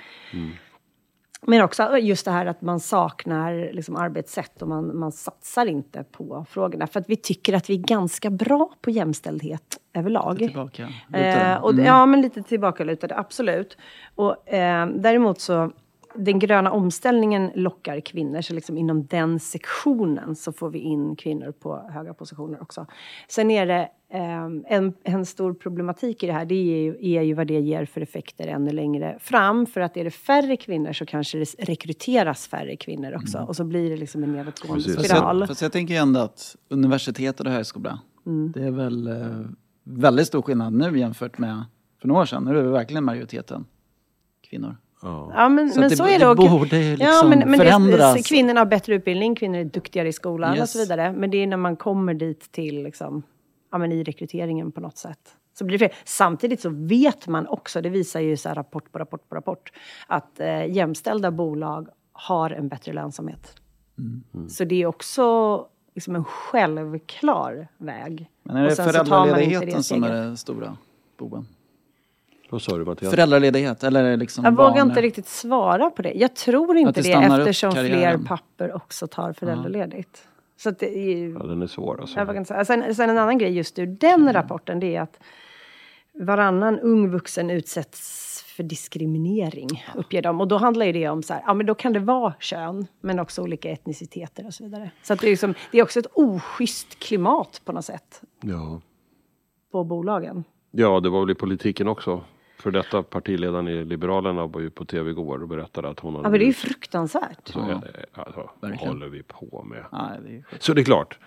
[1.43, 6.05] Men också just det här att man saknar liksom arbetssätt och man, man satsar inte
[6.13, 6.87] på frågorna.
[6.87, 10.39] För att vi tycker att vi är ganska bra på jämställdhet överlag.
[10.39, 10.89] Tillbaka.
[11.15, 13.77] Eh, och, Ja, men lite tillbakalutade, absolut.
[14.15, 15.73] Och, eh, däremot så,
[16.19, 21.53] den gröna omställningen lockar kvinnor, så liksom inom den sektionen så får vi in kvinnor
[21.53, 22.87] på höga positioner också.
[23.29, 27.23] Sen är det Ehm, en, en stor problematik i det här det är ju, är
[27.23, 29.67] ju vad det ger för effekter ännu längre fram.
[29.67, 33.39] För att är det färre kvinnor så kanske det rekryteras färre kvinnor också.
[33.39, 34.97] Och så blir det liksom en nedåtgående Precis.
[34.97, 35.41] Fast spiral.
[35.41, 38.53] jag, fast jag tänker ju ändå att universitet och högskola, Mm.
[38.53, 39.41] det är väl eh,
[39.85, 41.65] väldigt stor skillnad nu jämfört med
[42.01, 42.45] för några år sedan.
[42.45, 43.65] Nu är det verkligen majoriteten
[44.51, 44.77] kvinnor.
[45.03, 46.27] Ja, men Så men det- så är det det.
[46.27, 48.15] Och, borde ju ja, liksom men, men förändras.
[48.15, 50.73] Det, kvinnorna har bättre utbildning, kvinnor är duktigare i skolan och Yes.
[50.73, 51.13] så vidare.
[51.13, 53.23] Men det är när man kommer dit till, liksom,
[53.73, 55.19] ja, men i rekryteringen på något sätt.
[55.59, 55.97] Så blir det fel.
[56.05, 59.73] Samtidigt så vet man också, det visar ju så rapport på rapport på rapport,
[60.07, 63.55] att eh, jämställda bolag har en bättre lönsamhet.
[63.99, 64.49] Mm.
[64.49, 68.31] Så det är också liksom en självklar väg.
[68.43, 70.77] Men är Och det föräldraledigheten som är den stora
[71.19, 71.47] boven?
[72.51, 73.11] Vad sa du Mattias?
[73.11, 76.13] Föräldraledighet eller liksom Jag barn- vågar inte riktigt svara på det.
[76.13, 80.29] Jag tror inte det det, eftersom fler papper också tar föräldraledigt.
[80.57, 82.19] Så att det är ju, Ja, den är svår alltså.
[82.19, 82.65] jag vågar inte säga.
[82.65, 85.19] Sen, sen en annan grej just ur den rapporten det är att
[86.15, 88.25] varannan ung vuxen utsätts
[88.57, 90.41] för diskriminering, uppger de.
[90.41, 92.87] Och då handlar ju det om så här, ja men då kan det vara kön,
[93.01, 94.91] men också olika etniciteter och så vidare.
[95.03, 98.81] Så att det, är liksom, det är också ett oschysst klimat på något sätt Ja.
[99.73, 100.45] på bolagen.
[100.71, 102.21] ja, det var väl i politiken också.
[102.63, 106.27] För detta partiledaren i Liberalerna var ju på tv igår och berättade att hon hade
[106.27, 107.49] Ja men det är ju fruktansvärt.
[107.49, 108.93] så är det, alltså, vad verkligen.
[108.95, 109.85] håller vi på med?
[109.93, 110.45] Nej, det är.
[110.59, 111.19] Så det är klart.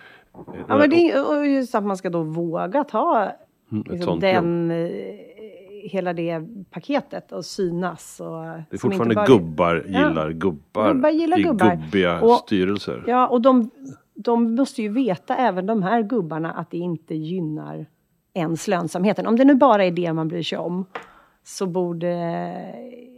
[0.68, 4.70] Ja, men det är, och just att man ska då våga ta ett liksom, den,
[4.70, 4.90] eh,
[5.90, 6.40] hela det
[6.70, 8.20] paketet och synas.
[8.20, 11.76] Och, Det är fortfarande bara- gubbar gillar gubbar, Gubbar gillar i gubbar.
[11.76, 13.04] gubbiga Och- styrelser.
[13.06, 13.70] Ja, och de,
[14.14, 17.86] de måste ju veta, även de här gubbarna, att det inte gynnar
[18.34, 19.26] ens lönsamheten.
[19.26, 20.84] Om det nu bara är det man bryr sig om,
[21.44, 22.08] så borde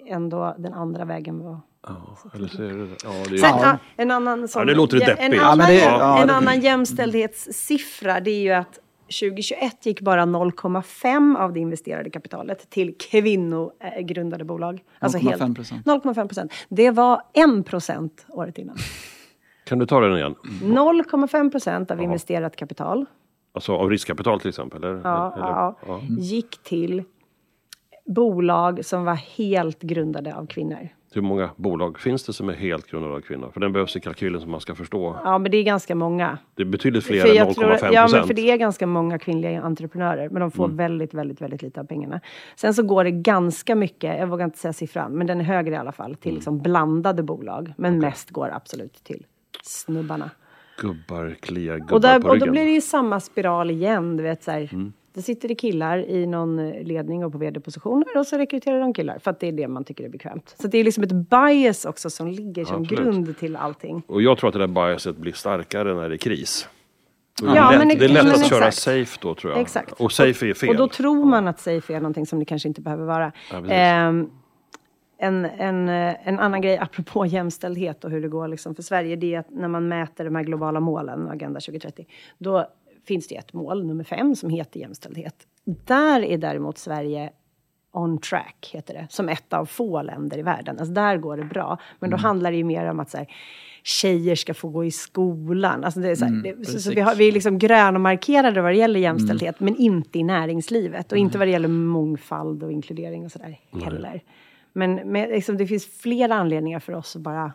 [0.07, 3.79] ändå den andra vägen vara Ja, eller så är det, ja, det är, Sen, ja,
[3.97, 5.43] en annan sån, Ja, det låter en deppigt.
[5.43, 8.79] annan, Ja, men det- ja, en det- annan jämställdhetssiffra det är ju att
[9.21, 14.83] 2021 gick bara 0,5 av det investerade kapitalet till kvinnogrundade bolag.
[14.99, 15.87] Alltså helt- 0,5%.
[15.87, 16.53] 0,5 procent.
[16.69, 18.77] Det var 1 procent året innan.
[19.67, 20.35] Kan du ta den igen?
[20.63, 23.07] 0,5 procent av investerat kapital
[23.53, 24.85] Alltså av riskkapital till exempel?
[24.85, 25.01] Eller?
[25.05, 25.47] ja, eller?
[25.47, 26.01] ja, ja.
[26.19, 27.03] gick till
[28.07, 30.89] bolag som var helt grundade av kvinnor.
[31.15, 33.51] Hur många bolag finns det som är helt grundade av kvinnor?
[33.53, 35.17] För den behövs i kalkylen som man ska förstå.
[35.25, 36.39] Ja, men det är ganska många.
[36.55, 37.95] Det är betydligt fler än jag 0,5 tror- procent.
[37.95, 40.29] Ja, men för det är ganska många kvinnliga entreprenörer.
[40.31, 40.77] Men de får Mm.
[40.77, 42.21] väldigt, väldigt, väldigt lite av pengarna.
[42.57, 45.75] Sen så går det ganska mycket, jag vågar inte säga siffran, men den är högre
[45.75, 46.17] i alla fall, Mm.
[46.17, 47.73] till liksom blandade bolag.
[47.77, 49.27] Men mest går absolut till
[49.63, 50.31] snubbarna.
[50.81, 52.49] Gubbar kliar gubbar Och, där, på och ryggen.
[52.49, 54.17] då blir det ju samma spiral igen.
[54.17, 54.93] Du vet, så här, Mm.
[55.15, 58.95] Det sitter det killar i någon eh, ledning och på vd-positioner och så rekryterar de
[58.95, 59.19] killar.
[59.19, 60.55] För att det är det man tycker är bekvämt.
[60.61, 63.05] Så det är liksom ett bias också som ligger som Absolut.
[63.05, 64.03] grund till allting.
[64.07, 66.69] Och jag tror att det där biaset blir starkare när det är kris.
[67.41, 68.77] Då är Ja, det, men lätt, det är lätt men att köra exakt.
[68.77, 69.61] safe då tror jag.
[69.61, 70.01] Exakt.
[70.01, 70.69] Och safe är fel.
[70.69, 73.33] Och då tror man att safe är någonting som det kanske inte behöver vara.
[73.53, 73.67] Ja.
[73.67, 74.31] Ehm,
[75.19, 79.17] en, en, eh, en annan grej apropå jämställdhet och hur det går liksom för Sverige,
[79.17, 82.07] det är att när man mäter de här globala målen, Agenda 2030,
[82.39, 82.67] då
[83.07, 85.47] finns det ett mål, nummer fem, som heter jämställdhet.
[85.65, 87.31] Där är däremot Sverige
[87.93, 90.79] on track, heter det, som ett av få länder i världen.
[90.79, 91.79] Alltså där går det bra.
[92.01, 92.19] Men Mm.
[92.21, 93.27] då handlar det ju mer om att så här,
[93.83, 95.85] tjejer ska få gå i skolan.
[95.85, 98.61] Alltså det är så, här, Mm, det, så, så vi, har, vi är liksom grönmarkerade
[98.63, 99.73] vad det gäller jämställdhet, Mm.
[99.75, 101.13] men inte i näringslivet.
[101.13, 104.23] Och inte vad det gäller mångfald och inkludering och sådär heller.
[104.73, 107.53] Men, men liksom, det finns flera anledningar för oss att bara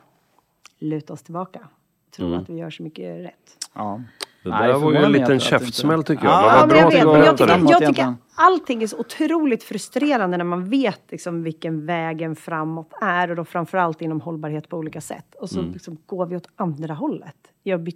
[0.79, 1.67] luta oss tillbaka.
[2.15, 2.39] Tro Mm.
[2.39, 3.57] att vi gör så mycket rätt.
[3.75, 4.01] Ja.
[4.49, 6.33] Det Nej, där var ju en liten käftsmäll tycker jag.
[6.33, 7.05] Ja, Men jag vet.
[7.05, 11.85] Men jag tycker, jag tycker allting är så otroligt frustrerande när man vet liksom vilken
[11.85, 15.35] vägen framåt är och då framförallt inom hållbarhet på olika sätt.
[15.35, 15.71] Och så Mm.
[15.73, 17.35] liksom går vi åt andra hållet.
[17.63, 17.93] Jag blir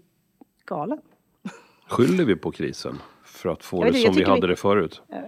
[0.66, 0.98] galen.
[1.90, 3.00] Skyller vi på krisen?
[3.26, 5.02] För att få Jag det som vi hade vi- det förut?
[5.14, 5.22] Ehm,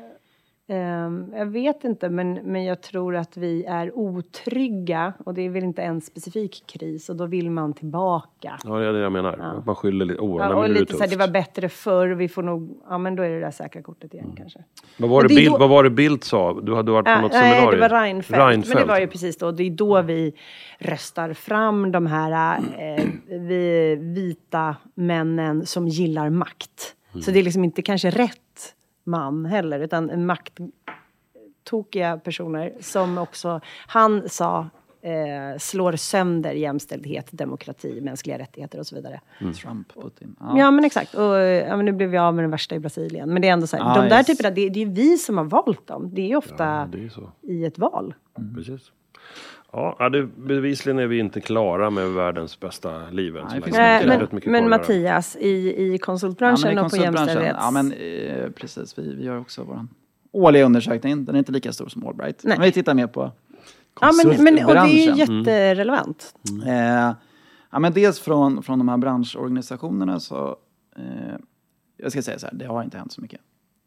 [1.36, 5.64] jag vet inte, men, men jag tror att vi är otrygga och det är väl
[5.64, 8.60] inte en specifik kris och då vill man tillbaka.
[8.64, 9.34] Ja, det är det jag menar.
[9.58, 10.22] Att Man skyller lite.
[10.22, 12.78] Oh, Ja, nej, och det lite så här, det var bättre förr, vi får nog,
[12.90, 14.60] ja men då är det det där säkra kortet igen kanske.
[14.98, 16.60] Vad var Men det, Bild, då- vad var det Bildt sa?
[16.62, 17.82] Du hade varit på Ja, något nej, seminarium?
[17.82, 18.40] det var Reinfeldt.
[18.46, 18.76] Reinfeldt.
[18.76, 19.52] Men det var ju precis då.
[19.52, 20.34] Det är då vi
[20.80, 26.96] röstar fram de här eh, vi, vita männen som gillar makt.
[27.22, 28.40] Så det är liksom inte kanske rätt
[29.06, 33.62] man heller, utan makttokiga personer som också...
[33.88, 34.70] Han sa
[35.02, 39.22] eh, slår sönder jämställdhet, demokrati, mänskliga rättigheter och så vidare.
[39.62, 40.36] Trump, Putin.
[40.40, 41.14] Ja, men exakt.
[41.16, 43.30] Och, ja, men nu blev vi av med den värsta i Brasilien.
[43.34, 44.28] Men det är ändå så här, Ah, de där yes.
[44.28, 46.10] typerna, det, det är vi som har valt dem.
[46.14, 48.14] Det är ofta Ja, det är i ett val.
[48.56, 48.92] Precis.
[49.76, 54.02] Ja, ja, det, bevisligen är vi inte klara med världens bästa liv än så länge.
[54.02, 54.70] Eh, men men.
[54.70, 57.60] Mattias, i, i konsultbranschen men i och på konsultbranschen, jämställdhets...
[57.62, 58.98] Ja, men eh, precis.
[58.98, 59.88] Vi, vi gör också vår
[60.32, 61.26] årliga undersökning.
[61.26, 62.42] Den är inte lika stor som Allbright.
[62.44, 62.58] Nej.
[62.58, 63.32] Men vi tittar mer på
[64.02, 65.38] ja, men, men, och det är ju konsultbranschen.
[65.38, 66.36] jätterelevant.
[66.66, 67.14] Eh,
[67.72, 70.58] ja, men dels från, från de här branschorganisationerna så...
[70.96, 71.04] Eh,
[71.98, 73.42] jag ska säga så här, det har inte hänt så mycket.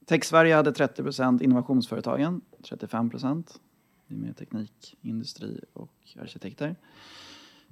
[0.07, 3.61] Tech-Sverige hade 30 procent, innovationsföretagen 35 procent.
[4.09, 6.77] Det är med teknik, industri och arkitekter.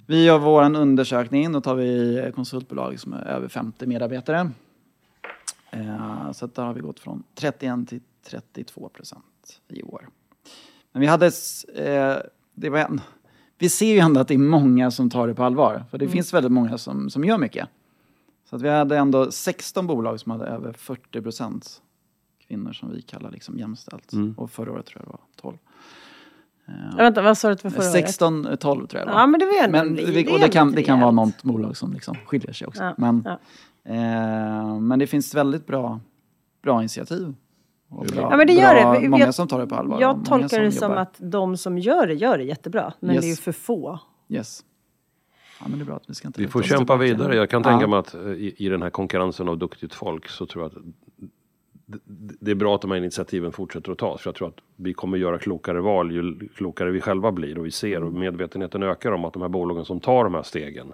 [0.05, 4.51] Vi gör vår undersökning, då tar vi konsultbolag som är över 50 medarbetare.
[5.71, 10.09] Eh, så där har vi gått från 31 till 32 procent i år.
[10.91, 11.25] Men vi hade...
[11.75, 12.17] Eh,
[12.53, 13.01] det var en,
[13.57, 15.85] vi ser ju ändå att det är många som tar det på allvar.
[15.91, 17.69] För det finns väldigt många som, som gör mycket.
[18.49, 21.81] Så att vi hade ändå 16 bolag som hade över 40 procent
[22.47, 24.11] kvinnor som vi kallar liksom jämställt.
[24.37, 25.57] Och förra året tror jag det var 12.
[26.67, 27.91] Ja, vänta, vad sa du för förra året?
[27.91, 29.19] 16, eh, 12 tror jag det var.
[29.19, 31.43] Ja, men det var Men en- det, det och det, kan, det kan vara något
[31.43, 32.83] bolag som liksom skiljer sig också.
[32.83, 33.39] Ja, Men, ja.
[33.93, 35.99] eh, men det finns väldigt bra,
[36.63, 37.33] bra initiativ.
[37.89, 38.99] Och bra, Ja, men det gör bra, det.
[38.99, 40.01] Vi- Många jag- som tar det på allvar.
[40.01, 41.01] Jag tolkar det som jobbar.
[41.01, 42.93] att de som gör det, gör det jättebra.
[42.99, 43.21] Men Yes.
[43.21, 43.99] det är ju för få.
[44.29, 44.63] Yes.
[45.59, 47.35] Ja, men det är bra att vi ska inte Vi får kämpa vidare.
[47.35, 47.69] Jag kan Ja.
[47.69, 50.71] tänka mig att eh, i, i den här konkurrensen av duktigt folk så tror jag
[50.71, 50.83] att
[52.39, 54.21] det, är bra att de här initiativen fortsätter att tas.
[54.21, 57.65] För jag tror att vi kommer göra klokare val ju klokare vi själva blir och
[57.65, 60.93] vi ser och medvetenheten ökar om att de här bolagen som tar de här stegen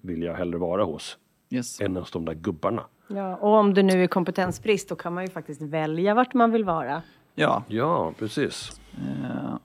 [0.00, 1.18] vill jag hellre vara hos
[1.50, 1.80] Yes.
[1.80, 2.82] än hos de där gubbarna.
[3.08, 6.50] Ja, och om det nu är kompetensbrist, då kan man ju faktiskt välja vart man
[6.52, 7.02] vill vara.
[7.34, 8.80] Ja, Ja, precis.
[8.96, 9.56] eh,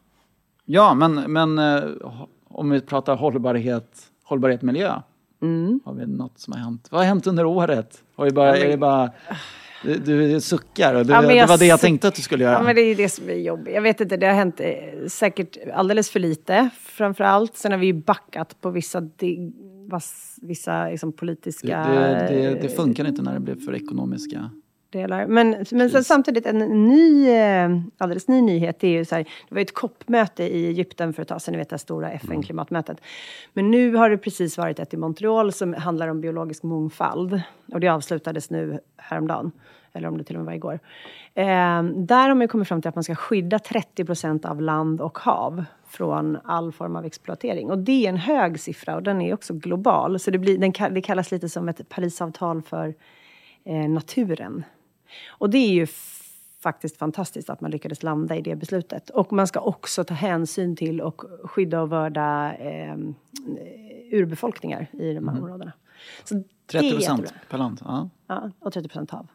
[0.66, 1.84] ja men, men eh,
[2.48, 4.94] om vi pratar hållbarhet, hållbarhet miljö.
[5.42, 5.80] Mm.
[5.86, 6.88] Har vi något som har hänt?
[6.92, 8.04] Vad har hänt under året?
[8.16, 9.12] Har vi bara, är det bara,
[9.84, 12.54] du, du suckar du, Ja, det var det jag tänkte att du skulle göra.
[12.54, 13.74] Ja, men det är ju det som är jobbigt.
[13.74, 14.68] Jag vet inte, det har hänt eh,
[15.08, 17.58] säkert alldeles för lite framför allt.
[17.58, 19.10] Sen har vi ju backat på vissa,
[20.42, 24.50] vissa liksom, det, politiska det, det, det funkar inte när det blev för ekonomiska.
[24.94, 25.28] Delar.
[25.28, 29.56] Men, men sen, samtidigt en ny, eh, alldeles ny nyhet är ju så här, det
[29.56, 33.02] var ju ett COP-möte i Egypten för ett tag sedan, ni vet det stora FN-klimatmötet.
[33.54, 37.42] Men nu har det precis varit ett i Montreal som handlar om biologisk mångfald.
[37.74, 39.52] Och det avslutades nu häromdagen,
[39.94, 40.80] eller om det till och med var igår.
[41.34, 45.02] Eh, där har man kommit fram till att man ska skydda 30 procent av land
[45.02, 47.70] och hav från all form av exploatering.
[47.72, 50.20] Och det är en hög siffra och den är också global.
[50.20, 52.94] Så det, blir, den, det kallas lite som ett Parisavtal för
[53.66, 54.64] eh, naturen.
[55.30, 55.88] Och det är ju
[56.64, 59.10] faktiskt fantastiskt att man lyckades landa i det beslutet.
[59.10, 62.96] Och man ska också ta hänsyn till och skydda och vörda eh,
[64.12, 65.72] urbefolkningar i de här områdena.
[66.24, 67.82] Så det 30 är procent per land.
[67.86, 68.10] Ja.
[68.28, 69.28] Ja, och 30 procent hav.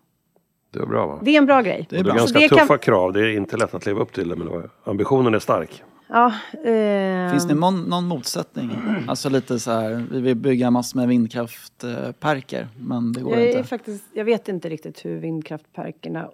[0.71, 1.19] Det är bra va?
[1.23, 1.87] Det är en bra grej.
[1.91, 2.19] Det är Och det är bra.
[2.21, 3.13] ganska det tuffa kan- krav.
[3.13, 5.83] Det är inte lätt att leva upp till det men ambitionen är stark.
[6.09, 6.27] Ja,
[6.65, 8.71] eh, Finns det någon, någon motsättning?
[9.09, 13.49] Alltså lite så här, vi vill bygga massor med vindkraftparker, men det går jag, är
[13.57, 13.65] inte.
[13.69, 16.31] faktiskt, jag vet inte riktigt hur vindkraftparkerna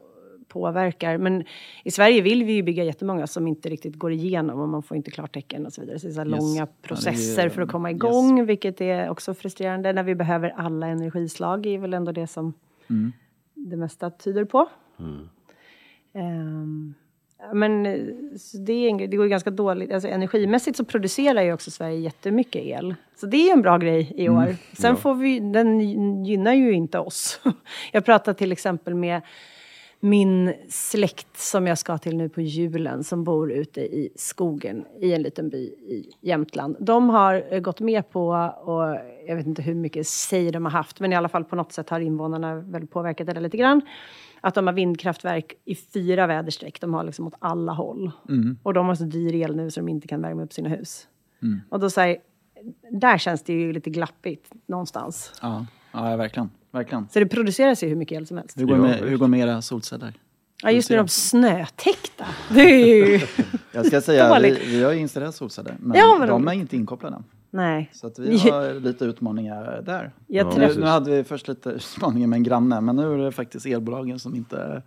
[0.49, 1.19] påverkar.
[1.19, 1.45] Men
[1.85, 4.97] i Sverige vill vi ju bygga jättemånga som inte riktigt går igenom och man får
[4.97, 5.99] inte klartecken och så vidare.
[5.99, 6.41] Så det är så här Yes.
[6.41, 7.97] långa Ja, det är- processer för att komma yes.
[7.97, 11.67] igång, vilket är också frustrerande när vi behöver alla energislag.
[11.67, 12.53] är väl ändå det som
[12.91, 13.13] Mm.
[13.55, 14.69] det mesta tyder på.
[16.15, 16.95] Ehm,
[17.53, 17.99] men eh,
[18.67, 19.93] det, är det går ju ganska dåligt.
[19.93, 22.95] Alltså, energimässigt så producerar ju också Sverige jättemycket el.
[23.17, 24.39] Så det är en bra grej i Mm.
[24.39, 24.57] år.
[24.73, 25.81] Sen får vi, den
[26.25, 27.41] gynnar ju inte oss.
[27.93, 29.23] Jag pratade till exempel med
[30.05, 35.13] min släkt som jag ska till nu på julen som bor ute i skogen i
[35.13, 36.77] en liten by i Jämtland.
[36.81, 38.29] De har eh, gått med på,
[38.65, 41.57] och jag vet inte hur mycket säg de har haft, men i alla fall på
[41.57, 43.81] något sätt har invånarna väl påverkat det lite grann.
[44.41, 46.81] Att de har vindkraftverk i fyra väderstreck.
[46.81, 48.11] De har liksom åt alla håll.
[48.63, 51.09] Och de har så dyr el nu så de inte kan värma upp sina hus.
[51.71, 52.19] Och då säger
[52.91, 55.33] där känns det ju lite glappigt någonstans.
[55.43, 56.51] Ja, ja verkligen.
[56.75, 57.09] Verkligen.
[57.13, 58.61] Så det produceras ju hur mycket el som helst.
[58.61, 60.13] Hur går, Ja, med, hur går det med era solceller?
[60.63, 62.25] Ja, just nu är de snötäckta.
[62.55, 63.21] Det är ju...
[63.73, 66.77] Jag ska säga, vi, vi har ju installerat solceller, men Ja, vad de är inte
[66.77, 67.23] inkopplade.
[67.51, 67.91] Nej.
[67.93, 70.13] Så att vi har lite utmaningar där.
[70.27, 73.33] Jag Nu, nu hade vi först lite utmaningar med en granne, men nu är det
[73.33, 74.83] faktiskt elbolagen som inte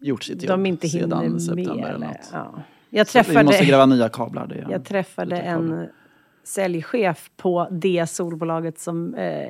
[0.00, 1.94] gjort sitt jobb de inte sedan september med.
[1.94, 2.30] eller något.
[2.32, 2.54] ja.
[2.90, 4.46] Jag Så vi måste träffade, gräva nya kablar.
[4.46, 5.86] Det, jag träffade en
[6.54, 9.48] säljchef på det solbolaget som, eh,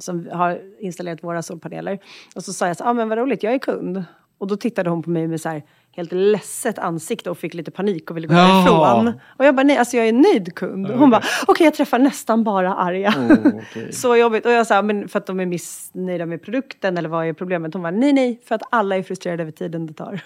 [0.00, 1.98] som har installerat våra solpaneler.
[2.36, 4.04] Och så sa jag så ah, men vad roligt, jag är kund.
[4.38, 5.62] Och då tittade hon på mig med så här,
[5.96, 8.38] helt ledset ansikte och fick lite panik och ville gå Ja.
[8.40, 9.12] därifrån.
[9.38, 10.86] Och jag bara, nej alltså jag är en nöjd kund.
[10.90, 13.14] Hon bara, okej jag träffar nästan bara arga.
[13.44, 13.92] okej.
[13.92, 14.46] Så jobbigt.
[14.46, 17.72] Och jag sa, men för att de är missnöjda med produkten eller vad är problemet?
[17.74, 20.20] Hon bara, nej nej, för att alla är frustrerade över tiden det tar.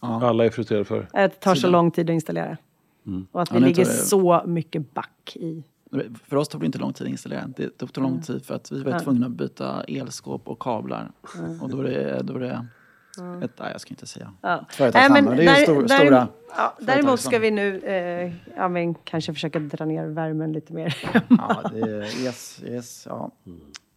[0.00, 1.00] Alla är frustrerade för.
[1.12, 2.56] Att det tar så lång tid att installera.
[3.32, 5.62] Och att vi Ja, ligger så mycket back i.
[6.24, 7.46] För oss tog det inte lång tid att installera.
[7.56, 11.10] Det tog lång tid för att vi var tvungna att byta elskåp och kablar.
[11.62, 12.66] Och då är det, då är det
[13.44, 14.32] ett, nej jag ska inte säga.
[14.40, 14.64] Ja.
[14.70, 18.94] Företagsnamn, det är ju stor, där- stora ja, däremot ska vi nu eh, ja, men
[18.94, 20.96] kanske försöka dra ner värmen lite mer.
[21.28, 23.30] Ja, det är, yes, yes, ja.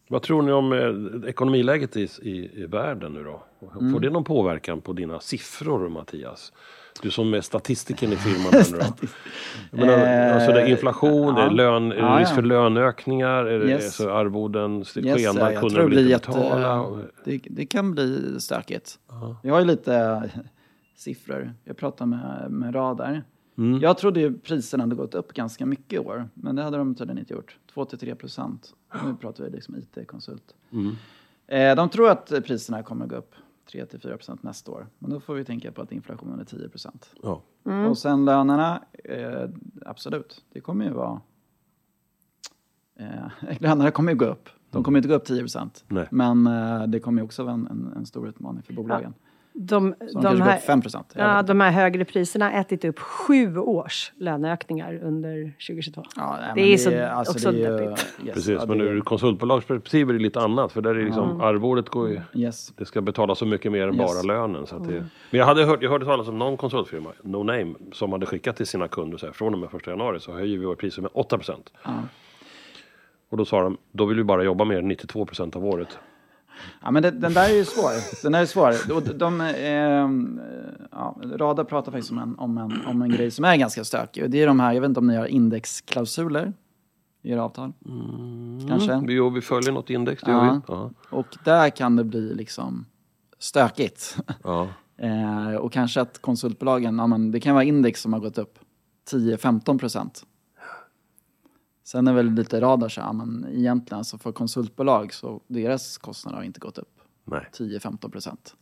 [0.09, 3.43] Vad tror ni om eh, ekonomiläget i, i, i världen nu då?
[3.73, 4.01] Får Mm.
[4.01, 6.53] det någon påverkan på dina siffror Mattias?
[7.01, 8.63] Du som är statistiken i firman.
[9.71, 11.51] Jag menar, alltså det är inflation, det är, ja.
[11.51, 12.35] lön, är det Ja, risk ja.
[12.35, 13.95] för löneökningar, är det Yes.
[13.95, 16.81] så arvoden Yes, skenar, ja, jag tror kunderna det vill inte betala?
[16.81, 18.99] och- det, det kan bli stökigt.
[19.43, 20.23] Vi har ju lite
[20.95, 21.53] siffror.
[21.63, 23.23] Jag pratade med, med Radar.
[23.57, 23.79] Mm.
[23.81, 26.95] Jag trodde ju priserna hade gått upp ganska mycket i år, men det hade de
[26.95, 27.57] tydligen inte gjort.
[27.75, 28.73] 2-3 procent.
[29.05, 30.43] Nu pratar vi liksom IT-konsult.
[30.71, 30.95] Mm.
[31.47, 33.35] Eh, de tror att priserna kommer gå upp
[33.67, 34.87] 3-4 procent nästa år.
[34.99, 37.09] Men då får vi tänka på att inflationen är 10 procent.
[37.23, 37.41] Ja.
[37.89, 39.49] Och sen lönerna, eh,
[39.85, 41.21] absolut, det kommer ju vara...
[42.95, 44.49] Eh, lönerna kommer ju gå upp.
[44.71, 45.85] De kommer inte gå upp 10 procent.
[45.87, 46.07] Nej.
[46.11, 49.13] Men eh, det kommer ju också vara en, en, en stor utmaning för bolagen.
[49.59, 51.13] De, Så de, de, här, upp 5 procent.
[51.15, 56.03] ja, de här högre priserna har ätit upp sju års löneökningar under 2022.
[56.15, 57.81] Ja, nej, det men är så- också det är.
[58.25, 60.71] Yes, Precis, ja, men det ur konsultbolagsperspektiv är det lite annat.
[60.71, 62.21] För där är liksom arvodet går ju...
[62.33, 62.73] Yes.
[62.77, 64.11] Det ska betalas så mycket mer än Yes.
[64.11, 64.67] bara lönen.
[64.67, 64.93] Så att det,
[65.31, 68.55] men jag, hade hört, jag hörde talas om någon konsultfirma, No Name, som hade skickat
[68.57, 71.01] till sina kunder så här, från och med 1 januari så höjer vi våra priser
[71.01, 71.73] med 8 procent.
[73.29, 75.99] Och då sa de, då vill vi bara jobba mer än 92 procent av året.
[76.81, 78.23] Ja, men det, den där är ju svår.
[78.23, 78.73] Den där är svår.
[78.95, 80.39] Och de, ehm,
[80.91, 84.23] ja, Radar pratar faktiskt om en, om, en, om en grej som är ganska stökig.
[84.23, 86.53] Och det är de här, jag vet inte om ni har indexklausuler
[87.21, 87.73] i era avtal?
[88.67, 89.03] Kanske?
[89.07, 90.45] Vi, jo, vi följer något index, det Ja.
[90.45, 90.59] gör vi.
[90.67, 90.91] Ja.
[91.09, 92.85] Och där kan det bli liksom
[93.39, 94.17] stökigt.
[94.43, 94.67] Ja.
[94.99, 98.59] Eh, och kanske att konsultbolagen, ja, men det kan vara index som har gått upp
[99.11, 100.23] 10-15 procent.
[101.87, 106.37] Sen är väl lite radar så, ja, men egentligen så för konsultbolag så deras kostnader
[106.37, 107.47] har inte gått upp Nej.
[107.53, 108.55] 10-15 procent.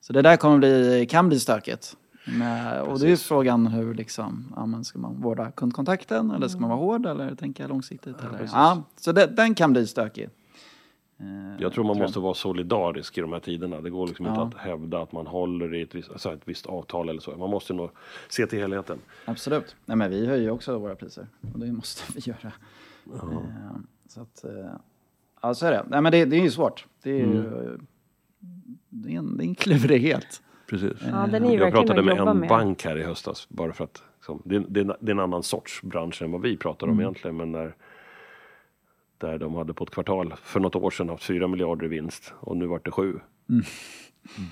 [0.00, 1.96] Så det där kommer bli, kan bli stökigt.
[2.26, 6.48] Men, och det är ju frågan hur liksom, ja, men ska man vårda kundkontakten eller
[6.48, 8.16] ska man vara hård eller tänka långsiktigt?
[8.20, 8.48] Eller?
[8.52, 10.28] Ja, så det, den kan bli stökig.
[11.20, 11.26] Eh,
[11.62, 13.80] Jag tror man måste vara solidarisk i de här tiderna.
[13.80, 14.32] Det går liksom Ja.
[14.44, 17.36] inte att hävda att man håller i ett visst, alltså ett visst avtal eller så.
[17.36, 17.90] Man måste nog
[18.28, 18.98] se till helheten.
[19.24, 19.76] Absolut.
[19.84, 22.52] Nej, men vi höjer också våra priser och det måste vi göra.
[23.14, 23.38] Eh,
[24.08, 24.50] så att, eh,
[25.42, 25.84] ja, så är det.
[25.88, 26.86] Nej, men det, det är ju svårt.
[27.02, 27.42] Det är ju
[28.88, 30.42] det är en, det är en klurighet.
[30.68, 30.92] Precis.
[31.10, 32.48] Ja, den är ju Jag pratade med en med.
[32.48, 33.48] bank här i höstas.
[33.48, 36.56] Bara för att liksom, det, det, det är en annan sorts bransch än vad vi
[36.56, 36.96] pratar Mm.
[36.96, 37.36] om egentligen.
[37.36, 37.74] Men när,
[39.18, 42.32] där de hade på ett kvartal för något år sedan haft 4 miljarder i vinst
[42.40, 43.20] och nu vart det 7.
[43.48, 43.62] Mm.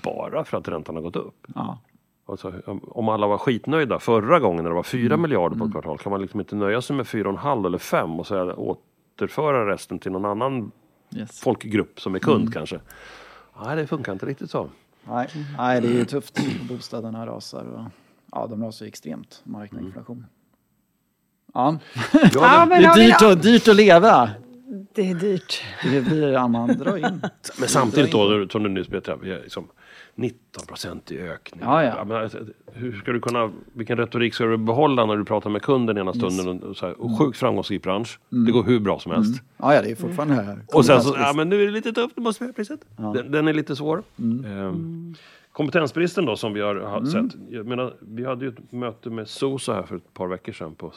[0.03, 1.47] Bara för att räntan har gått upp.
[1.55, 1.79] Ja.
[2.25, 2.53] Alltså,
[2.87, 5.21] om- alla var skitnöjda förra gången när det var 4 Mm.
[5.21, 8.27] miljarder på ett kvartal kan man liksom inte nöja sig med 4,5 eller 5 och
[8.27, 10.71] så återföra resten till någon annan
[11.15, 11.41] Yes.
[11.41, 12.51] folkgrupp som är kund Mm.
[12.51, 12.79] kanske.
[13.65, 14.69] Nej, det funkar inte riktigt så.
[15.07, 16.39] Nej, nej, det är ju tufft.
[16.69, 17.83] Bostäderna rasar och
[18.31, 19.41] ja, de rasar ju extremt.
[19.43, 20.25] Marknadsinflation.
[21.53, 21.77] Ja,
[22.33, 24.29] Ja, men, det är ja, dyrt, att, dyrt att leva.
[24.95, 25.61] Det är dyrt.
[25.83, 27.21] Det blir, ja, man drar in.
[27.59, 29.67] Men samtidigt då, som du nyss berättade, vi är liksom
[30.15, 31.61] 19 procent i ökning.
[31.63, 32.05] Ja, ja.
[32.05, 32.39] men, alltså,
[32.73, 36.13] hur ska du kunna, vilken retorik ska du behålla när du pratar med kunden ena
[36.13, 36.63] stunden?
[36.63, 38.19] Och, så här, och sjukt framgångsrik bransch.
[38.29, 39.41] Det går hur bra som helst.
[39.57, 40.59] Ja, ja, det är fortfarande här.
[40.73, 42.79] Och sen så, ja men nu är det lite tufft, nu måste vi höja priset.
[42.97, 44.03] Den, den är lite svår.
[44.19, 45.15] Ehm,
[45.51, 47.41] kompetensbristen då som vi har, har sett.
[47.49, 50.75] Jag menar, vi hade ju ett möte med Sosa här för ett par veckor sedan
[50.75, 50.93] på,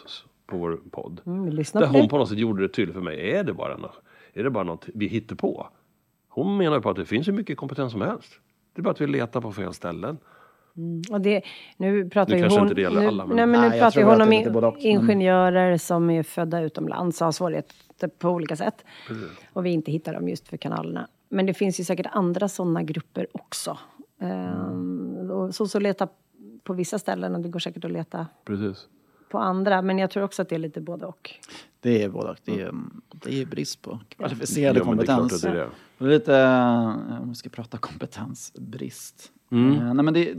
[0.46, 1.20] på vår podd.
[1.26, 2.08] Mm, vi lyssnar Där på hon det.
[2.08, 3.30] på något sätt gjorde det tydligt för mig.
[3.30, 4.00] Är det bara något,
[4.34, 5.68] är det bara något vi hittar på?
[6.28, 8.32] Hon menar ju på att det finns hur mycket kompetens som helst.
[8.74, 10.18] Det är bara att vi letar på fel ställen.
[11.10, 11.42] Och det,
[11.76, 14.14] nu pratar Nu ju hon, inte nu, alla, men- nej, men nu Nej, pratar hon
[14.14, 14.28] om och,
[14.74, 18.84] men- ingenjörer som är födda utomlands och har svårigheter på olika sätt.
[19.52, 21.08] Och vi inte hittar dem just för kanalerna.
[21.28, 23.78] Men det finns ju säkert andra sådana grupper också.
[24.20, 26.08] Ehm, och så, så leta
[26.64, 28.88] på vissa ställen och det går säkert att leta Precis.
[29.28, 29.82] På andra.
[29.82, 31.30] Men jag tror också att det är lite både och.
[31.80, 32.38] Det är både och.
[32.44, 32.74] Det är,
[33.24, 35.44] det är brist på kvalificerad Ja, men det är klart kompetens.
[35.44, 35.70] att det är det.
[35.98, 39.32] Det är lite, eh, om vi ska prata kompetensbrist.
[39.50, 39.72] Mm.
[39.72, 40.34] Eh, nej men det,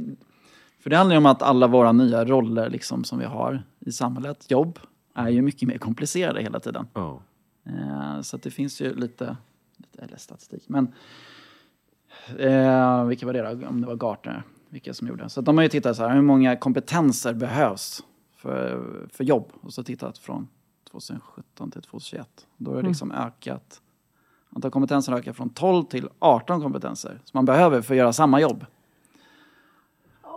[0.79, 3.91] för det handlar ju om att alla våra nya roller liksom, som vi har i
[3.91, 4.79] samhället, jobb,
[5.13, 6.87] är ju mycket mer komplicerade hela tiden.
[6.95, 9.37] Eh, så att det finns ju lite,
[9.77, 10.93] lite eller statistik, men
[12.37, 13.67] eh, vilka var det då?
[13.67, 15.29] Om det var Gartner vilka som gjorde.
[15.29, 18.03] Så de har ju tittat så här, hur många kompetenser behövs
[18.37, 18.83] för,
[19.13, 19.51] för jobb?
[19.61, 20.47] Och så tittat från
[20.91, 22.27] 2017 till 2021.
[22.57, 23.81] Då har det liksom ökat,
[24.55, 28.13] antal kompetenser har ökat från 12 till 18 kompetenser som man behöver för att göra
[28.13, 28.65] samma jobb.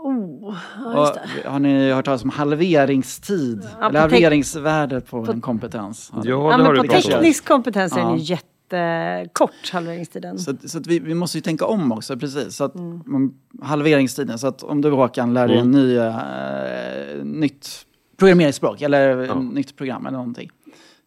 [0.03, 1.49] Oh, ja, just Och, det.
[1.49, 3.69] har ni hört talas om halveringstid?
[3.81, 6.11] Ja, Eller på tek- halveringsvärde på, en kompetens?
[6.15, 8.17] Ja, Ja, det har men på teknisk kompetens är den Ja.
[8.17, 10.39] ju jättekort, halveringstiden.
[10.39, 12.57] Så, så att vi, vi måste ju tänka om också, precis.
[12.57, 13.35] Så att, Mm.
[13.63, 17.87] halveringstiden, så att om du Håkan lär dig en ny, eh, nytt
[18.21, 19.35] programmeringsspråk eller Ja.
[19.35, 20.51] nytt program eller någonting,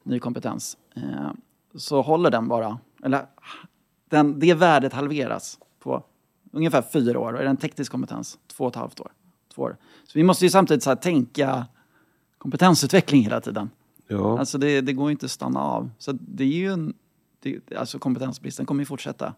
[0.03, 1.31] ny kompetens, eh,
[1.75, 3.25] så håller den bara, eller
[4.09, 6.03] den, det värdet halveras på
[6.51, 9.11] ungefär fyra år och är det en teknisk kompetens, två och ett halvt år.
[9.55, 9.77] Två år.
[10.03, 11.65] Så vi måste ju samtidigt så här, tänka
[12.37, 13.69] kompetensutveckling hela tiden.
[14.07, 14.39] Ja.
[14.39, 15.89] Alltså det, det går ju inte att stanna av.
[15.97, 16.93] Så det är ju en...
[17.39, 19.33] Det, alltså kompetensbristen kommer ju fortsätta.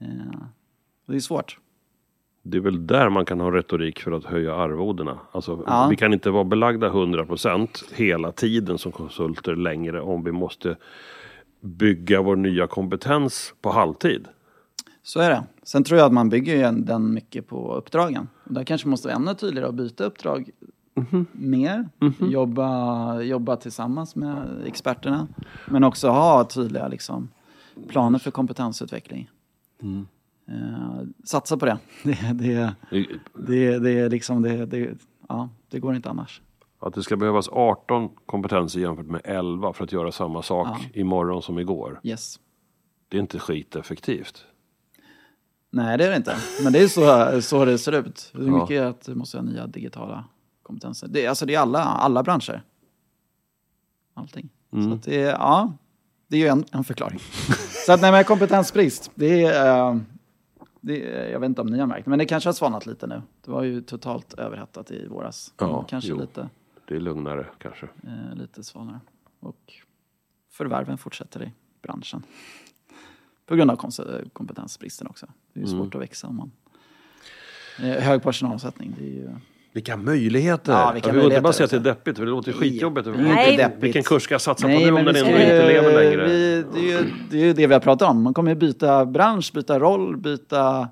[0.00, 0.40] Eh,
[1.06, 1.58] det är svårt.
[2.46, 5.18] Det är väl där man kan ha retorik för att höja arvodena.
[5.32, 5.86] Alltså, Ja.
[5.90, 10.76] Vi kan inte vara belagda 100% hela tiden som konsulter längre om vi måste
[11.60, 14.28] bygga vår nya kompetens på halvtid.
[15.02, 15.44] Så är det.
[15.62, 18.28] Sen tror jag att man bygger den mycket på uppdragen.
[18.44, 20.50] Och där kanske måste vara ännu tydligare att byta uppdrag
[21.32, 21.88] mer.
[22.20, 25.28] Jobba, jobba tillsammans med experterna.
[25.66, 27.28] Men också ha tydliga liksom,
[27.88, 29.30] planer för kompetensutveckling.
[30.48, 31.78] Eh, satsa på det.
[32.04, 32.74] Det, det,
[33.46, 34.94] det, det, är liksom, det, det,
[35.28, 36.42] ja, det går inte annars.
[36.80, 41.00] Att det ska behövas 18 kompetenser jämfört med 11 för att göra samma sak Ja.
[41.00, 42.00] imorgon som igår.
[42.02, 42.40] Yes.
[43.08, 44.44] Det är inte skiteffektivt.
[45.70, 46.36] Nej, det är det inte.
[46.64, 48.32] Men det är så, så det ser ut.
[48.34, 48.60] Är Ja.
[48.62, 50.24] mycket att du måste ha nya digitala
[50.62, 51.08] kompetenser.
[51.08, 52.62] Det, är- alltså det är alla, alla branscher.
[54.14, 54.48] Allting.
[54.72, 54.88] Mm.
[54.90, 55.72] Så att det är, ja,
[56.28, 57.18] det är ju en, en förklaring.
[57.86, 59.98] så att nej, men kompetensbrist, det är, eh,
[60.86, 63.22] det jag vet inte om ni har märkt, men det kanske har svalnat lite nu.
[63.44, 65.54] Det var ju totalt överhettat i våras.
[65.58, 66.20] Ja, kanske jo.
[66.20, 66.48] lite,
[66.88, 67.88] Det är lugnare kanske.
[68.02, 69.00] eh, lite svalare.
[69.40, 69.72] Och
[70.50, 72.22] förvärven fortsätter i branschen.
[73.46, 73.76] På grund av
[74.32, 75.26] kompetensbristen också.
[75.52, 75.78] Det är ju Mm.
[75.84, 76.52] svårt att växa om man...
[77.82, 79.30] Eh, hög personalomsättning, det är ju...
[79.74, 80.72] Vilka möjligheter!
[80.72, 81.90] Ja, vilka jag vill inte bara säga att det är alltså.
[81.90, 83.06] deppigt, för det låter ju skitjobbigt.
[83.06, 83.50] Nej.
[83.52, 83.82] inte deppigt.
[83.84, 86.04] Vilken kurs ska jag satsa på Nej, nu om den vi ändå ska inte lever
[86.04, 86.28] längre?
[86.28, 88.22] Vi, det, är ju, det är ju det vi har pratat om.
[88.22, 90.88] Man kommer ju byta bransch, byta roll, byta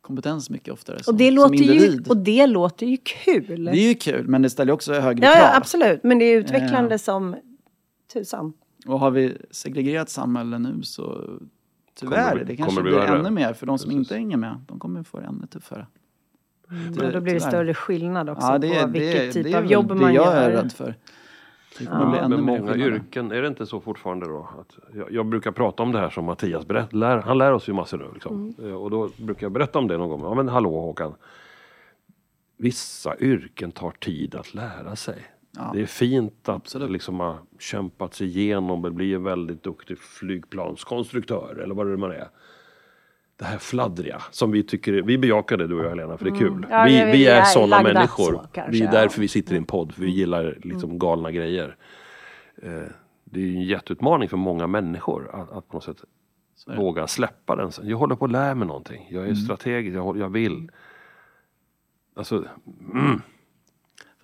[0.00, 3.64] kompetens mycket oftare som, och, det låter ju, och det låter ju kul.
[3.64, 5.42] Det är ju kul, men det ställer också högre ja, krav.
[5.42, 6.04] ja, absolut.
[6.04, 6.98] Men det är utvecklande Ja.
[6.98, 7.36] som
[8.12, 8.52] tusan.
[8.86, 11.30] Och har vi segregerat samhälle nu så
[12.00, 13.52] tyvärr, Kommer det kanske blir ännu mer.
[13.52, 13.98] För de som Precis.
[13.98, 15.86] inte hänger med, de kommer få det ännu tuffare.
[17.06, 19.52] Och då blir det större skillnad också Ja, det, är- på vilket det, typ det
[19.52, 20.50] är av jobb det man jag gör.
[20.50, 20.94] är rädd för.
[21.78, 24.48] Det ännu Men många yrken, är det inte så fortfarande då?
[24.60, 27.68] Att jag, jag brukar prata om det här som Mattias berätt, lär, han lär oss
[27.68, 28.04] ju massor nu.
[28.14, 28.54] Liksom.
[28.58, 28.70] Mm.
[28.70, 30.22] Eh, Och då brukar jag berätta om det någon gång.
[30.22, 31.14] Ja men hallå Håkan.
[32.56, 35.24] Vissa yrken tar tid att lära sig.
[35.56, 35.70] Ja.
[35.74, 36.90] Det är fint att Absolut.
[36.90, 42.10] liksom ha kämpat sig igenom och bli en väldigt duktig flygplanskonstruktör eller vad det man
[42.10, 42.28] är.
[43.36, 46.30] Det här fladdriga som vi tycker, vi bejakar det du och jag Helena för det
[46.30, 46.52] är kul.
[46.52, 46.66] Mm.
[46.70, 48.32] Ja, vi, vi- vi är, är sådana människor.
[48.32, 48.90] så, kanske, vi är ja.
[48.90, 51.76] därför vi sitter i en podd, för vi gillar liksom galna grejer.
[52.62, 52.70] Eh,
[53.24, 55.96] det är ju en jätteutmaning för många människor att, att på något sätt
[56.76, 57.70] våga släppa den.
[57.82, 59.06] Jag håller på att lära mig någonting.
[59.10, 59.36] Jag är Mm.
[59.36, 60.70] strategisk, jag, jag vill.
[62.16, 62.44] Alltså,
[62.94, 63.20] mm.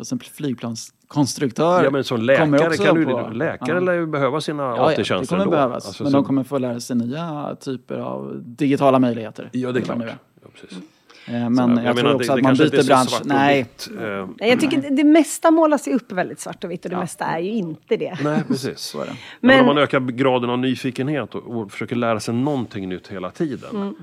[0.01, 3.80] Fast en flygplanskonstruktör ja, men som kommer läkare också kan du, på- läkare Ja.
[3.80, 5.57] lär ju behöva sina Ja, ja, det AT-tjänster kommer ändå.
[5.57, 5.86] behövas.
[5.86, 9.48] Alltså, men så- de kommer få lära sig nya typer av digitala möjligheter.
[9.53, 9.98] Ja, det är klart.
[9.98, 10.78] det Ja, precis.
[11.26, 13.20] Eh, Men Så, jag, menar, tror också det, att det man byter bransch.
[13.24, 13.61] Nej.
[14.01, 16.96] Eh, Nej, Jag tycker det, mesta målas ju upp väldigt svart och vitt och det
[16.96, 17.01] Ja.
[17.01, 18.18] mesta är ju inte det.
[18.24, 18.78] nej, precis.
[18.78, 19.12] så är det.
[19.40, 23.09] Men, Men- om man ökar graden av nyfikenhet och, och försöker lära sig någonting nytt
[23.09, 23.70] hela tiden.
[23.76, 23.94] Mm.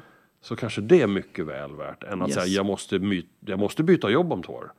[0.41, 2.35] Så kanske det är mycket väl värt än att Yes.
[2.35, 4.71] säga jag måste, my, jag måste byta jobb om två år.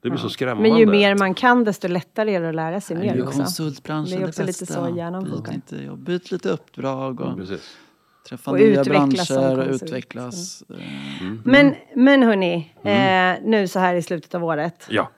[0.00, 0.68] Det blir så skrämmande.
[0.70, 3.22] Men ju mer man kan desto lättare är det att lära sig Det mer ju
[3.22, 3.38] också.
[3.38, 4.88] konsultbranschen Det är också lite bästa.
[4.90, 5.52] så hjärnan funkar.
[5.54, 7.76] inte jobb, byt lite uppdrag och Precis.
[8.28, 10.62] träffa Och nya branscher och utvecklas.
[10.70, 10.76] Eh,
[11.44, 14.86] Men, men hörni, eh, nu så här i slutet av året.
[14.90, 15.10] Ja,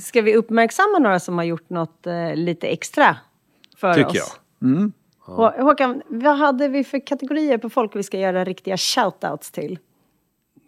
[0.00, 3.16] Ska vi uppmärksamma några som har gjort något eh, lite extra
[3.76, 4.38] för tycker oss?
[4.60, 4.68] jag.
[4.70, 4.92] Mm.
[5.26, 9.78] Hå- Håkan, vad hade vi för kategorier på folk vi ska göra riktiga shoutouts till?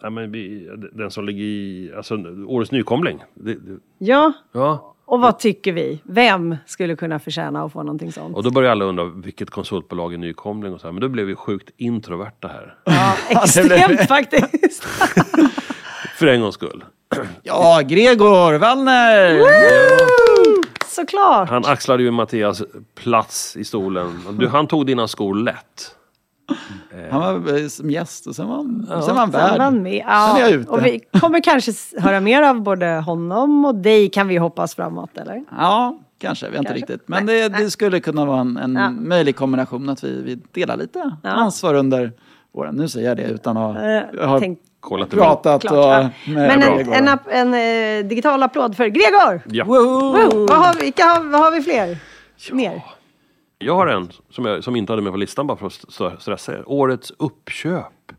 [0.05, 3.23] Ja, men vi, den som ligger i, alltså årets nykomling.
[3.35, 4.95] Det, det, Ja, ja.
[5.05, 6.01] och vad tycker vi?
[6.05, 8.37] Vem skulle kunna förtjäna att få någonting sånt?
[8.37, 10.93] Och då börjar alla undra vilket konsultbolag är nykomling och så här.
[10.93, 12.77] Men då blev vi sjukt introverta här.
[12.85, 14.85] Ja, extremt faktiskt.
[16.19, 16.85] För en gångs skull.
[17.43, 19.41] Ja, Gregor Wallner!
[20.87, 21.49] Såklart.
[21.49, 22.63] Han axlade ju Mattias
[22.95, 24.21] plats i stolen.
[24.39, 25.97] Du, han tog dina skor lätt.
[27.11, 29.61] Han var eh, som gäst och sen var han, sen var han Sen var värd.
[29.61, 30.03] han med.
[30.03, 30.71] Sen är jag Ja, ute.
[30.71, 35.19] och vi kommer kanske höra mer av både honom och dig kan vi hoppas framåt,
[35.19, 35.45] eller?
[35.59, 36.47] Ja, kanske.
[36.51, 36.93] Vi har inte Kanske.
[36.93, 37.09] riktigt.
[37.09, 37.65] Men Nej, det, nej.
[37.65, 38.91] det skulle kunna vara en, en Ja.
[38.91, 41.31] möjlig kombination att vi, vi delar lite Ja.
[41.31, 42.13] ansvar under
[42.53, 42.75] åren.
[42.75, 45.79] Nu säger jag det utan att Eh, ha tänk- Kollat det pratat Klart, och...
[45.79, 46.03] ja.
[46.35, 47.55] med Men en, en, en,
[48.03, 49.41] eh, digital applåd för Gregor!
[49.47, 49.65] Ja.
[49.65, 50.47] Wow.
[50.49, 50.93] Vad, har vi,
[51.31, 51.99] vad har vi fler?
[52.53, 52.83] Mer?
[53.59, 56.11] Jag har en som, jag, som inte hade med på listan bara för att st-
[56.21, 56.63] stressa er.
[56.67, 58.13] Årets uppköp.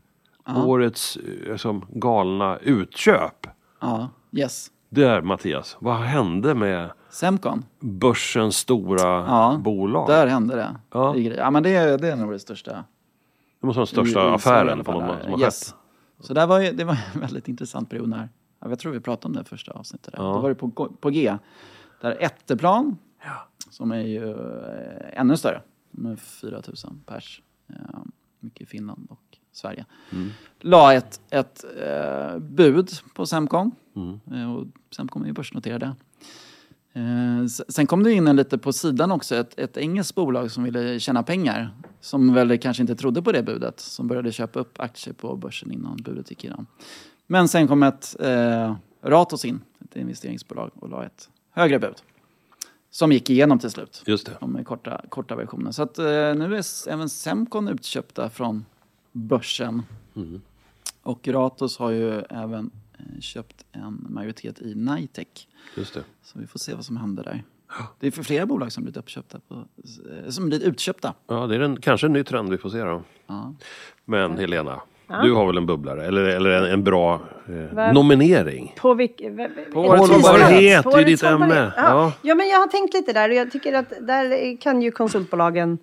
[0.56, 3.46] Årets eh, liksom, galna utköp.
[3.80, 4.70] Ja, yes.
[4.88, 7.64] Där Mattias, vad hände med Semcon.
[7.80, 10.08] börsens stora Ja, bolag?
[10.08, 10.76] Där hände det.
[10.92, 11.16] Ja.
[11.16, 12.84] Ja, men det, är- det är nog det största.
[13.60, 15.20] Det måste vara den största i affären på där.
[15.22, 15.64] som har yes.
[15.64, 15.74] skett.
[16.20, 18.28] Så där var ju, det var en väldigt intressant period när,
[18.60, 20.12] ja, jag tror vi pratade om det första avsnittet.
[20.12, 20.22] Där.
[20.22, 20.32] Ja.
[20.32, 20.70] Då var det på,
[21.00, 21.36] på G.
[22.00, 22.98] Där Etteplan,
[23.76, 26.62] som är ju eh, ännu större, med 4 000
[27.06, 27.76] pers, eh,
[28.40, 30.30] mycket i Finland och Sverige, Mm.
[30.60, 33.70] la ett, ett eh, bud på Semcon.
[33.96, 34.20] Mm.
[34.32, 35.94] Eh, och Semcon är ju börsnoterade.
[36.92, 40.64] Eh, sen kom det in en lite på sidan också, ett, ett engelskt bolag som
[40.64, 41.70] ville tjäna pengar.
[42.00, 45.72] Som väl kanske inte trodde på det budet, som började köpa upp aktier på börsen
[45.72, 46.66] innan budet gick igenom.
[47.26, 51.94] Men sen kom ett eh, Ratos in, ett investeringsbolag, och la ett högre bud.
[52.96, 54.02] Som gick igenom till slut.
[54.06, 54.36] Just det.
[54.40, 55.72] Om korta, korta versionen.
[55.72, 58.64] Så att eh, nu är även Semcon utköpta från
[59.12, 59.82] börsen.
[60.14, 60.42] Mm.
[61.02, 65.26] Och Ratos har ju även eh, köpt en majoritet i Nitec.
[65.74, 66.04] Just det.
[66.22, 67.44] Så vi får se vad som händer där.
[68.00, 69.40] Det är för flera bolag som blivit uppköpta.
[69.48, 71.14] På, eh, som blivit utköpta.
[71.26, 73.02] Ja, det är en, kanske en ny trend vi får se då.
[73.26, 73.54] Ja.
[74.04, 74.80] Men Helena,
[75.22, 76.06] du har väl en bubblare?
[76.06, 77.20] Eller, eller en, en bra
[77.76, 78.74] eh, nominering?
[78.76, 80.26] På vilk, På ett årets tidsgräns.
[80.28, 81.72] hållbarhet, är årets ditt ämne.
[81.76, 81.82] Ja.
[81.82, 82.12] Ja.
[82.22, 85.78] ja, men jag har tänkt lite där och jag tycker att där kan ju konsultbolagen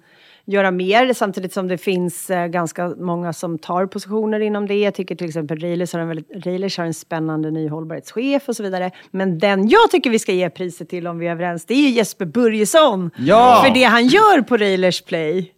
[0.45, 4.76] göra mer samtidigt som det finns eh, ganska många som tar positioner inom det.
[4.76, 8.55] Jag tycker till exempel Railers har en, väldigt, Railers har en spännande ny hållbarhetschef och
[8.55, 8.91] så vidare.
[9.11, 11.82] Men den jag tycker vi ska ge priset till om vi är överens, det är
[11.82, 13.11] ju Jesper Börjesson.
[13.17, 13.63] Ja!
[13.65, 15.53] För det han gör på Railers Play.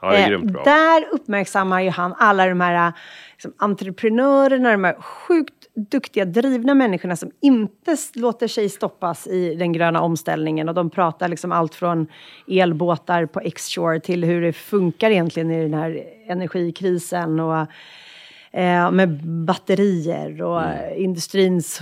[0.00, 0.64] Ja, det är Eh, grymt bra.
[0.64, 2.92] Där uppmärksammar ju han alla de här
[3.32, 9.72] liksom, entreprenörerna, de här sjukt duktiga, drivna människorna som inte låter sig stoppas i den
[9.72, 10.68] gröna omställningen.
[10.68, 12.06] Och de pratar liksom allt från
[12.48, 17.40] elbåtar på X-Shore till hur det funkar egentligen i den här energikrisen.
[17.40, 17.66] Och,
[18.52, 21.80] eh, med batterier och eh, industrins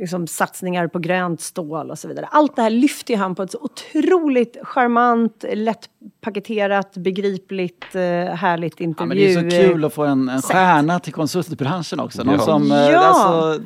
[0.00, 2.28] liksom, satsningar på grönt stål och så vidare.
[2.30, 8.00] Allt det här lyfter han på ett så otroligt charmant, lättpaketerat, begripligt, eh,
[8.34, 9.08] härligt Ja, intervju.
[9.08, 12.24] men det är så kul att få en, en stjärna till konsultbranschen också.
[12.24, 12.40] Någon Ja.
[12.40, 12.98] som eh, Ja.
[12.98, 13.62] alltså,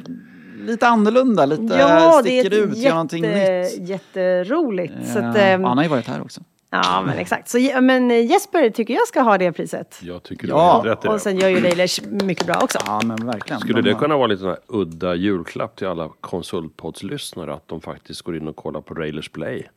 [0.67, 3.89] lite annorlunda, lite Ja, sticker ut, gör någonting jätte, nytt.
[3.89, 4.95] jätteroligt.
[5.13, 6.41] Så att, Eh, ehm, han har ju varit här också.
[6.73, 7.49] Ja, men exakt.
[7.49, 9.99] Så, ja, men eh, Jesper tycker jag ska ha det priset.
[10.03, 11.19] Jag tycker Ja, du har rätt i Och det.
[11.19, 12.79] sen gör ju Railers mycket bra också.
[12.87, 13.61] Ja, men verkligen.
[13.61, 17.81] Skulle De det har- kunna vara lite sån udda julklapp till alla konsultpodslyssnare att de
[17.81, 19.69] faktiskt går in och kollar på Railers Play?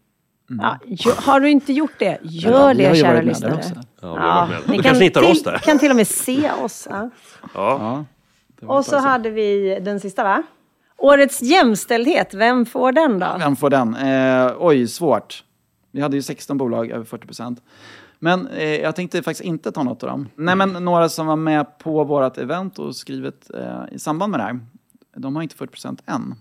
[0.62, 3.62] Ja, gö- har du inte gjort det, gör Ja, det kära lyssnare.
[3.74, 4.94] Ja, vi har varit med.
[4.98, 5.58] ni hittar till, oss där.
[5.58, 6.88] kan till och med se oss.
[6.92, 7.10] Ja.
[7.54, 8.06] Ja.
[8.62, 10.44] Ja, Och så hade vi den sista va?
[10.98, 13.36] Årets jämställdhet, vem får den då?
[13.40, 13.96] Vem får den?
[13.96, 15.44] Eh, oj, svårt.
[15.96, 17.64] Vi hade ju 16 bolag, över 40 procent.
[18.20, 20.30] Men eh, jag tänkte faktiskt inte ta något av dem.
[20.36, 24.40] Nej, men några som var med på vårt event och skrivit eh, i samband med
[24.40, 24.60] det här.
[25.16, 26.36] De har inte 40 procent än.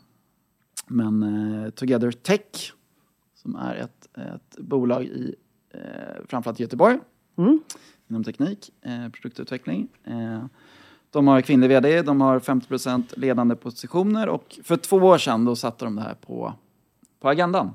[0.87, 2.73] Men eh, Together Tech,
[3.35, 5.35] som är ett, ett bolag i
[5.75, 5.81] eh,
[6.29, 6.99] framförallt Göteborg,
[8.11, 9.89] inom teknik, eh, produktutveckling.
[10.05, 10.45] Eh,
[11.11, 15.45] de har kvinnlig vd, de har 50 procent ledande positioner och för två år sedan
[15.45, 16.55] då satte de det här på,
[17.21, 17.71] på agendan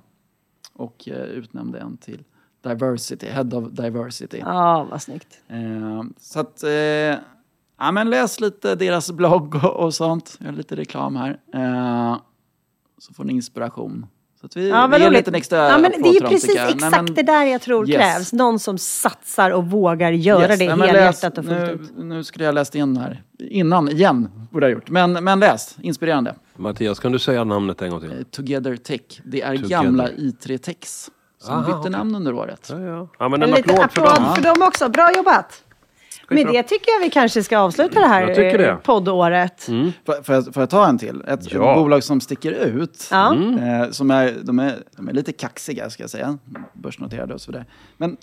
[0.80, 2.24] och eh, utnämnde en till
[2.62, 4.38] Diversity, Head of Diversity.
[4.38, 5.42] Ja, vad snyggt.
[5.48, 6.70] Eh, så att, eh,
[7.78, 10.38] ja men läs lite deras blogg och, och sånt.
[10.40, 11.40] Jag har lite reklam här.
[11.54, 12.18] Eh,
[12.98, 14.06] så får ni inspiration.
[14.42, 15.14] Så att vi, Ja, vi vad roligt.
[15.20, 16.64] lite en extra ja, men Det är applåd ju precis jag.
[16.66, 17.98] Nej, exakt men- det där jag tror Yes.
[17.98, 18.34] krävs.
[18.34, 21.82] Någon som satsar och vågar göra Yes, det nej, helhjärtat och fullt nu, ut.
[21.98, 24.90] nu skulle jag läst in här innan, igen, borde jag gjort.
[24.90, 26.36] Men, men läs, inspirerande.
[26.56, 28.26] Mattias, kan du säga namnet en gång Eh, till?
[28.26, 29.70] Together Tech, det är Together.
[29.84, 31.10] gamla I3-Tex
[31.42, 31.92] som Aha, bytte okej.
[31.92, 32.68] namn under året.
[32.72, 33.08] Ja, ja.
[33.20, 34.36] ja men En en liten applåd för applåd dem.
[34.36, 34.90] för dem också.
[34.90, 35.64] Bra jobbat!
[36.30, 38.68] Med det tycker jag vi kanske ska avsluta det här det.
[38.68, 39.64] eh, poddåret.
[40.06, 41.24] Får, får, jag, får jag ta en till?
[41.28, 41.72] Ett, Ja.
[41.72, 43.08] ett bolag som sticker ut.
[43.12, 43.36] Ja.
[43.36, 46.38] Eh, som är, de, är, de är lite kaxiga, ska jag säga.
[46.74, 47.66] Börsnoterade och så vidare.
[47.98, 48.18] Men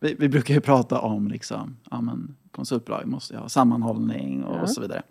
[0.00, 4.70] vi, vi brukar ju prata om liksom, ja, men, konsultbolag måste ha sammanhållning och, och
[4.70, 5.02] så vidare.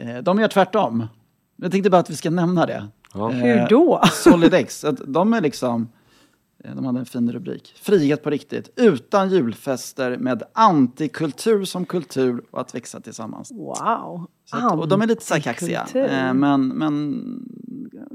[0.00, 1.06] Eh, de gör tvärtom.
[1.56, 2.88] Jag tänkte bara att vi ska nämna det.
[3.14, 3.30] Ja.
[3.32, 4.00] Eh, Hur då?
[4.12, 5.88] Solidex, att de är liksom Eh,
[6.64, 7.74] De hade en fin rubrik.
[7.76, 13.52] Frihet på riktigt, utan julfester med antikultur som kultur och att växa tillsammans.
[13.52, 14.26] Wow.
[14.52, 15.86] Att, och de är lite så här kaxiga.
[15.94, 17.22] Eh, men, men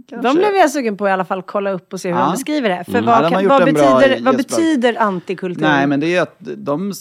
[0.07, 0.27] kanske...
[0.29, 2.25] De blev jag sugen på i alla fall kolla upp och se hur Ja.
[2.25, 2.83] de beskriver det.
[2.83, 3.05] För Mm.
[3.05, 5.61] Vad, kan, vad, betyder, vad betyder antikultur?
[5.61, 6.93] Nej, men det är att de,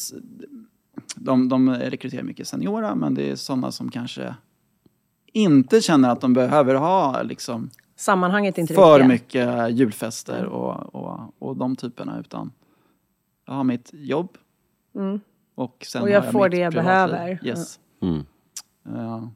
[1.16, 4.34] de, de rekryterar mycket seniora, men det är sådana som kanske
[5.32, 9.08] inte känner att de behöver ha liksom, Sammanhanget är inte för riktiga.
[9.08, 12.52] mycket julfester och, och, och de typerna, utan
[13.46, 14.28] jag har mitt jobb
[15.54, 16.04] och sen Mm.
[16.04, 16.84] Och jag har får mitt det jag privatliv.
[16.84, 17.38] behöver.
[17.46, 17.78] Yes.
[18.02, 18.24] Mm.
[18.84, 19.30] Ja.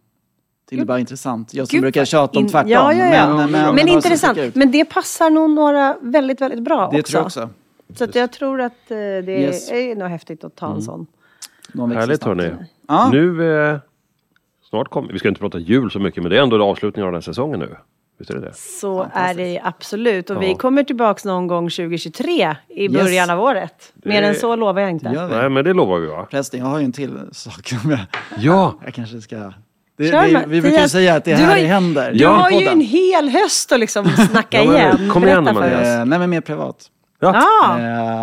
[0.70, 1.54] det är bara intressant.
[1.54, 2.70] Jag som Gud, brukar tjata om tvärtom.
[2.70, 3.36] Ja, ja, ja.
[3.36, 4.54] Men, Men, men, intressant.
[4.54, 7.11] Men det passar nog några väldigt, väldigt bra Det också.
[7.11, 7.48] tror jag också.
[7.94, 9.70] Så att jag tror att eh, det Yes.
[9.70, 11.06] är nog häftigt att ta en sån.
[11.72, 12.54] De växer Härligt hörni.
[12.88, 13.08] Ja.
[13.12, 13.78] Nu, eh,
[14.70, 17.12] snart kommer, vi ska inte prata jul så mycket, men det är ändå avslutningen av
[17.12, 17.76] den här säsongen nu.
[18.20, 18.54] Visst är det det?
[18.54, 20.30] Så är det absolut.
[20.30, 20.56] Och vi Ja.
[20.56, 23.92] kommer tillbaks någon gång 2023 i början av året.
[24.04, 25.08] Mer Det- än så lovar jag inte.
[25.08, 25.36] Vi.
[25.36, 26.26] Nej, men det lovar vi va?
[26.30, 27.68] Förresten, jag har ju en till sak.
[27.68, 28.00] som jag-
[28.38, 28.74] Ja!
[28.84, 29.52] Jag kanske ska...
[29.98, 32.12] Det, Kör det, vi brukar ju säga att det här har händer.
[32.14, 35.10] Du har ju en hel höst att liksom snacka Ja, men igen.
[35.10, 35.80] kom igen, Berätta för Mattias.
[35.80, 35.86] oss.
[35.86, 36.76] Eh, nej, men mer privat.
[37.20, 37.34] Ja.
[37.34, 37.78] Ja,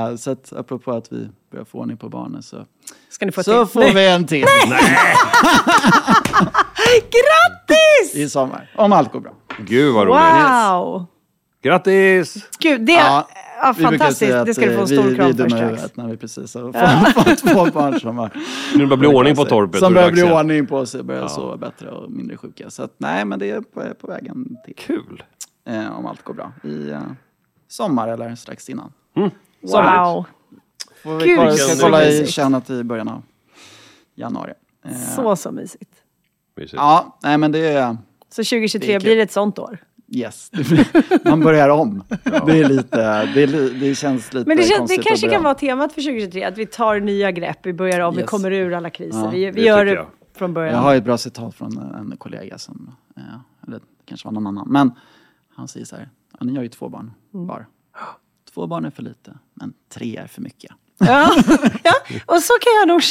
[0.10, 2.66] Eh, så att apropå att vi börjar få ordning på barnen så,
[3.10, 3.74] ska ni få så till.
[3.74, 4.46] får vi en till
[6.88, 8.16] Grattis!
[8.16, 8.70] i sommar.
[8.76, 9.32] Om allt går bra.
[9.58, 10.22] Gud vad roligt!
[10.22, 11.06] Wow!
[11.62, 12.50] Grattis!
[12.60, 13.28] Gud, det Ja,
[13.62, 14.34] ja, vi fantastiskt.
[14.34, 15.96] att, Det ska du få en eh, stor vi, kram för strax.
[15.98, 18.32] när vi precis har fått två barn som har
[18.76, 19.80] Nu börjar bli ordning på torpet.
[19.80, 22.70] Som börjar bli ordning på sig, börjar sova bättre och mindre sjuka.
[22.70, 24.76] Så att, nej, men det är på, på vägen till.
[24.76, 25.24] Kul!
[25.68, 26.52] Eh, om allt går bra.
[26.64, 27.02] I eh,
[27.68, 28.92] sommar eller strax innan.
[29.62, 30.26] Wow.
[31.04, 33.22] Får vi Gud, ska kolla i kärnat i början av
[34.16, 34.54] januari.
[34.86, 35.92] Eh, Så, så mysigt.
[36.56, 36.74] Mysigt.
[36.74, 37.98] Ja, nej men det är...
[38.30, 39.78] Så 2023 Det blir det ett sånt år.
[40.10, 40.52] Yes.
[41.26, 42.04] Man börjar om.
[42.46, 43.26] Det är lite...
[43.34, 45.94] Det, är, li- det känns lite Men det, känns, det konstigt kanske kan vara temat
[45.94, 48.30] för 2023, att vi tar nya grepp, vi börjar om, vi Yes.
[48.30, 49.20] kommer ur alla kriser.
[49.20, 50.08] Ja, vi vi det gör det jag.
[50.36, 50.74] från början.
[50.76, 52.96] Jag har ett bra citat från en kollega som...
[53.18, 53.24] Eh,
[53.68, 54.68] eller kanske var någon annan.
[54.72, 54.92] Men
[55.56, 56.10] han säger så här.
[56.40, 57.48] Ja, ni har ju två barn Mm.
[57.48, 57.66] var.
[58.54, 60.72] Två barn är för lite, men tre är för mycket.
[61.00, 61.32] Ja,
[61.84, 61.94] ja,
[62.26, 63.04] och så kan jag nog...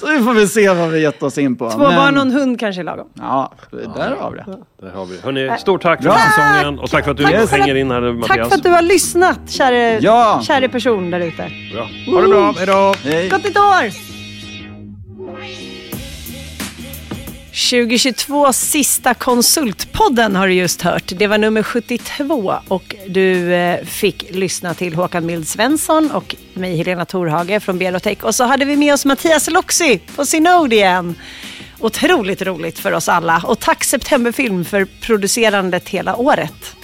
[0.00, 1.70] Så vi får väl se vad vi gett oss in på.
[1.70, 3.08] Två Men- barn och en hund kanske är lagom.
[3.14, 4.58] Ja, där har vi det.
[4.86, 5.20] Där har vi.
[5.20, 6.18] Hörrni, stort tack för Ja.
[6.18, 8.28] säsongen och tack för att du Tack för hänger att- in här Mattias.
[8.28, 10.40] Tack för att du har lyssnat, käre, Ja.
[10.46, 11.50] käre person där ute.
[11.74, 11.88] Bra.
[12.14, 12.94] Ha det bra, hejdå!
[13.04, 13.28] Hej.
[13.28, 14.13] Gott nytt år!
[17.54, 21.12] 2022 sista konsultpodden har du just hört.
[21.16, 26.76] Det var nummer 72 och du eh, fick lyssna till Håkan Mild Svensson och mig
[26.76, 28.24] Helena Torhage från Berotech.
[28.24, 31.14] Och så hade vi med oss Mattias Loxi på Synode igen.
[31.80, 33.42] Otroligt roligt för oss alla.
[33.46, 36.76] Och tack Septemberfilm för producerandet hela året.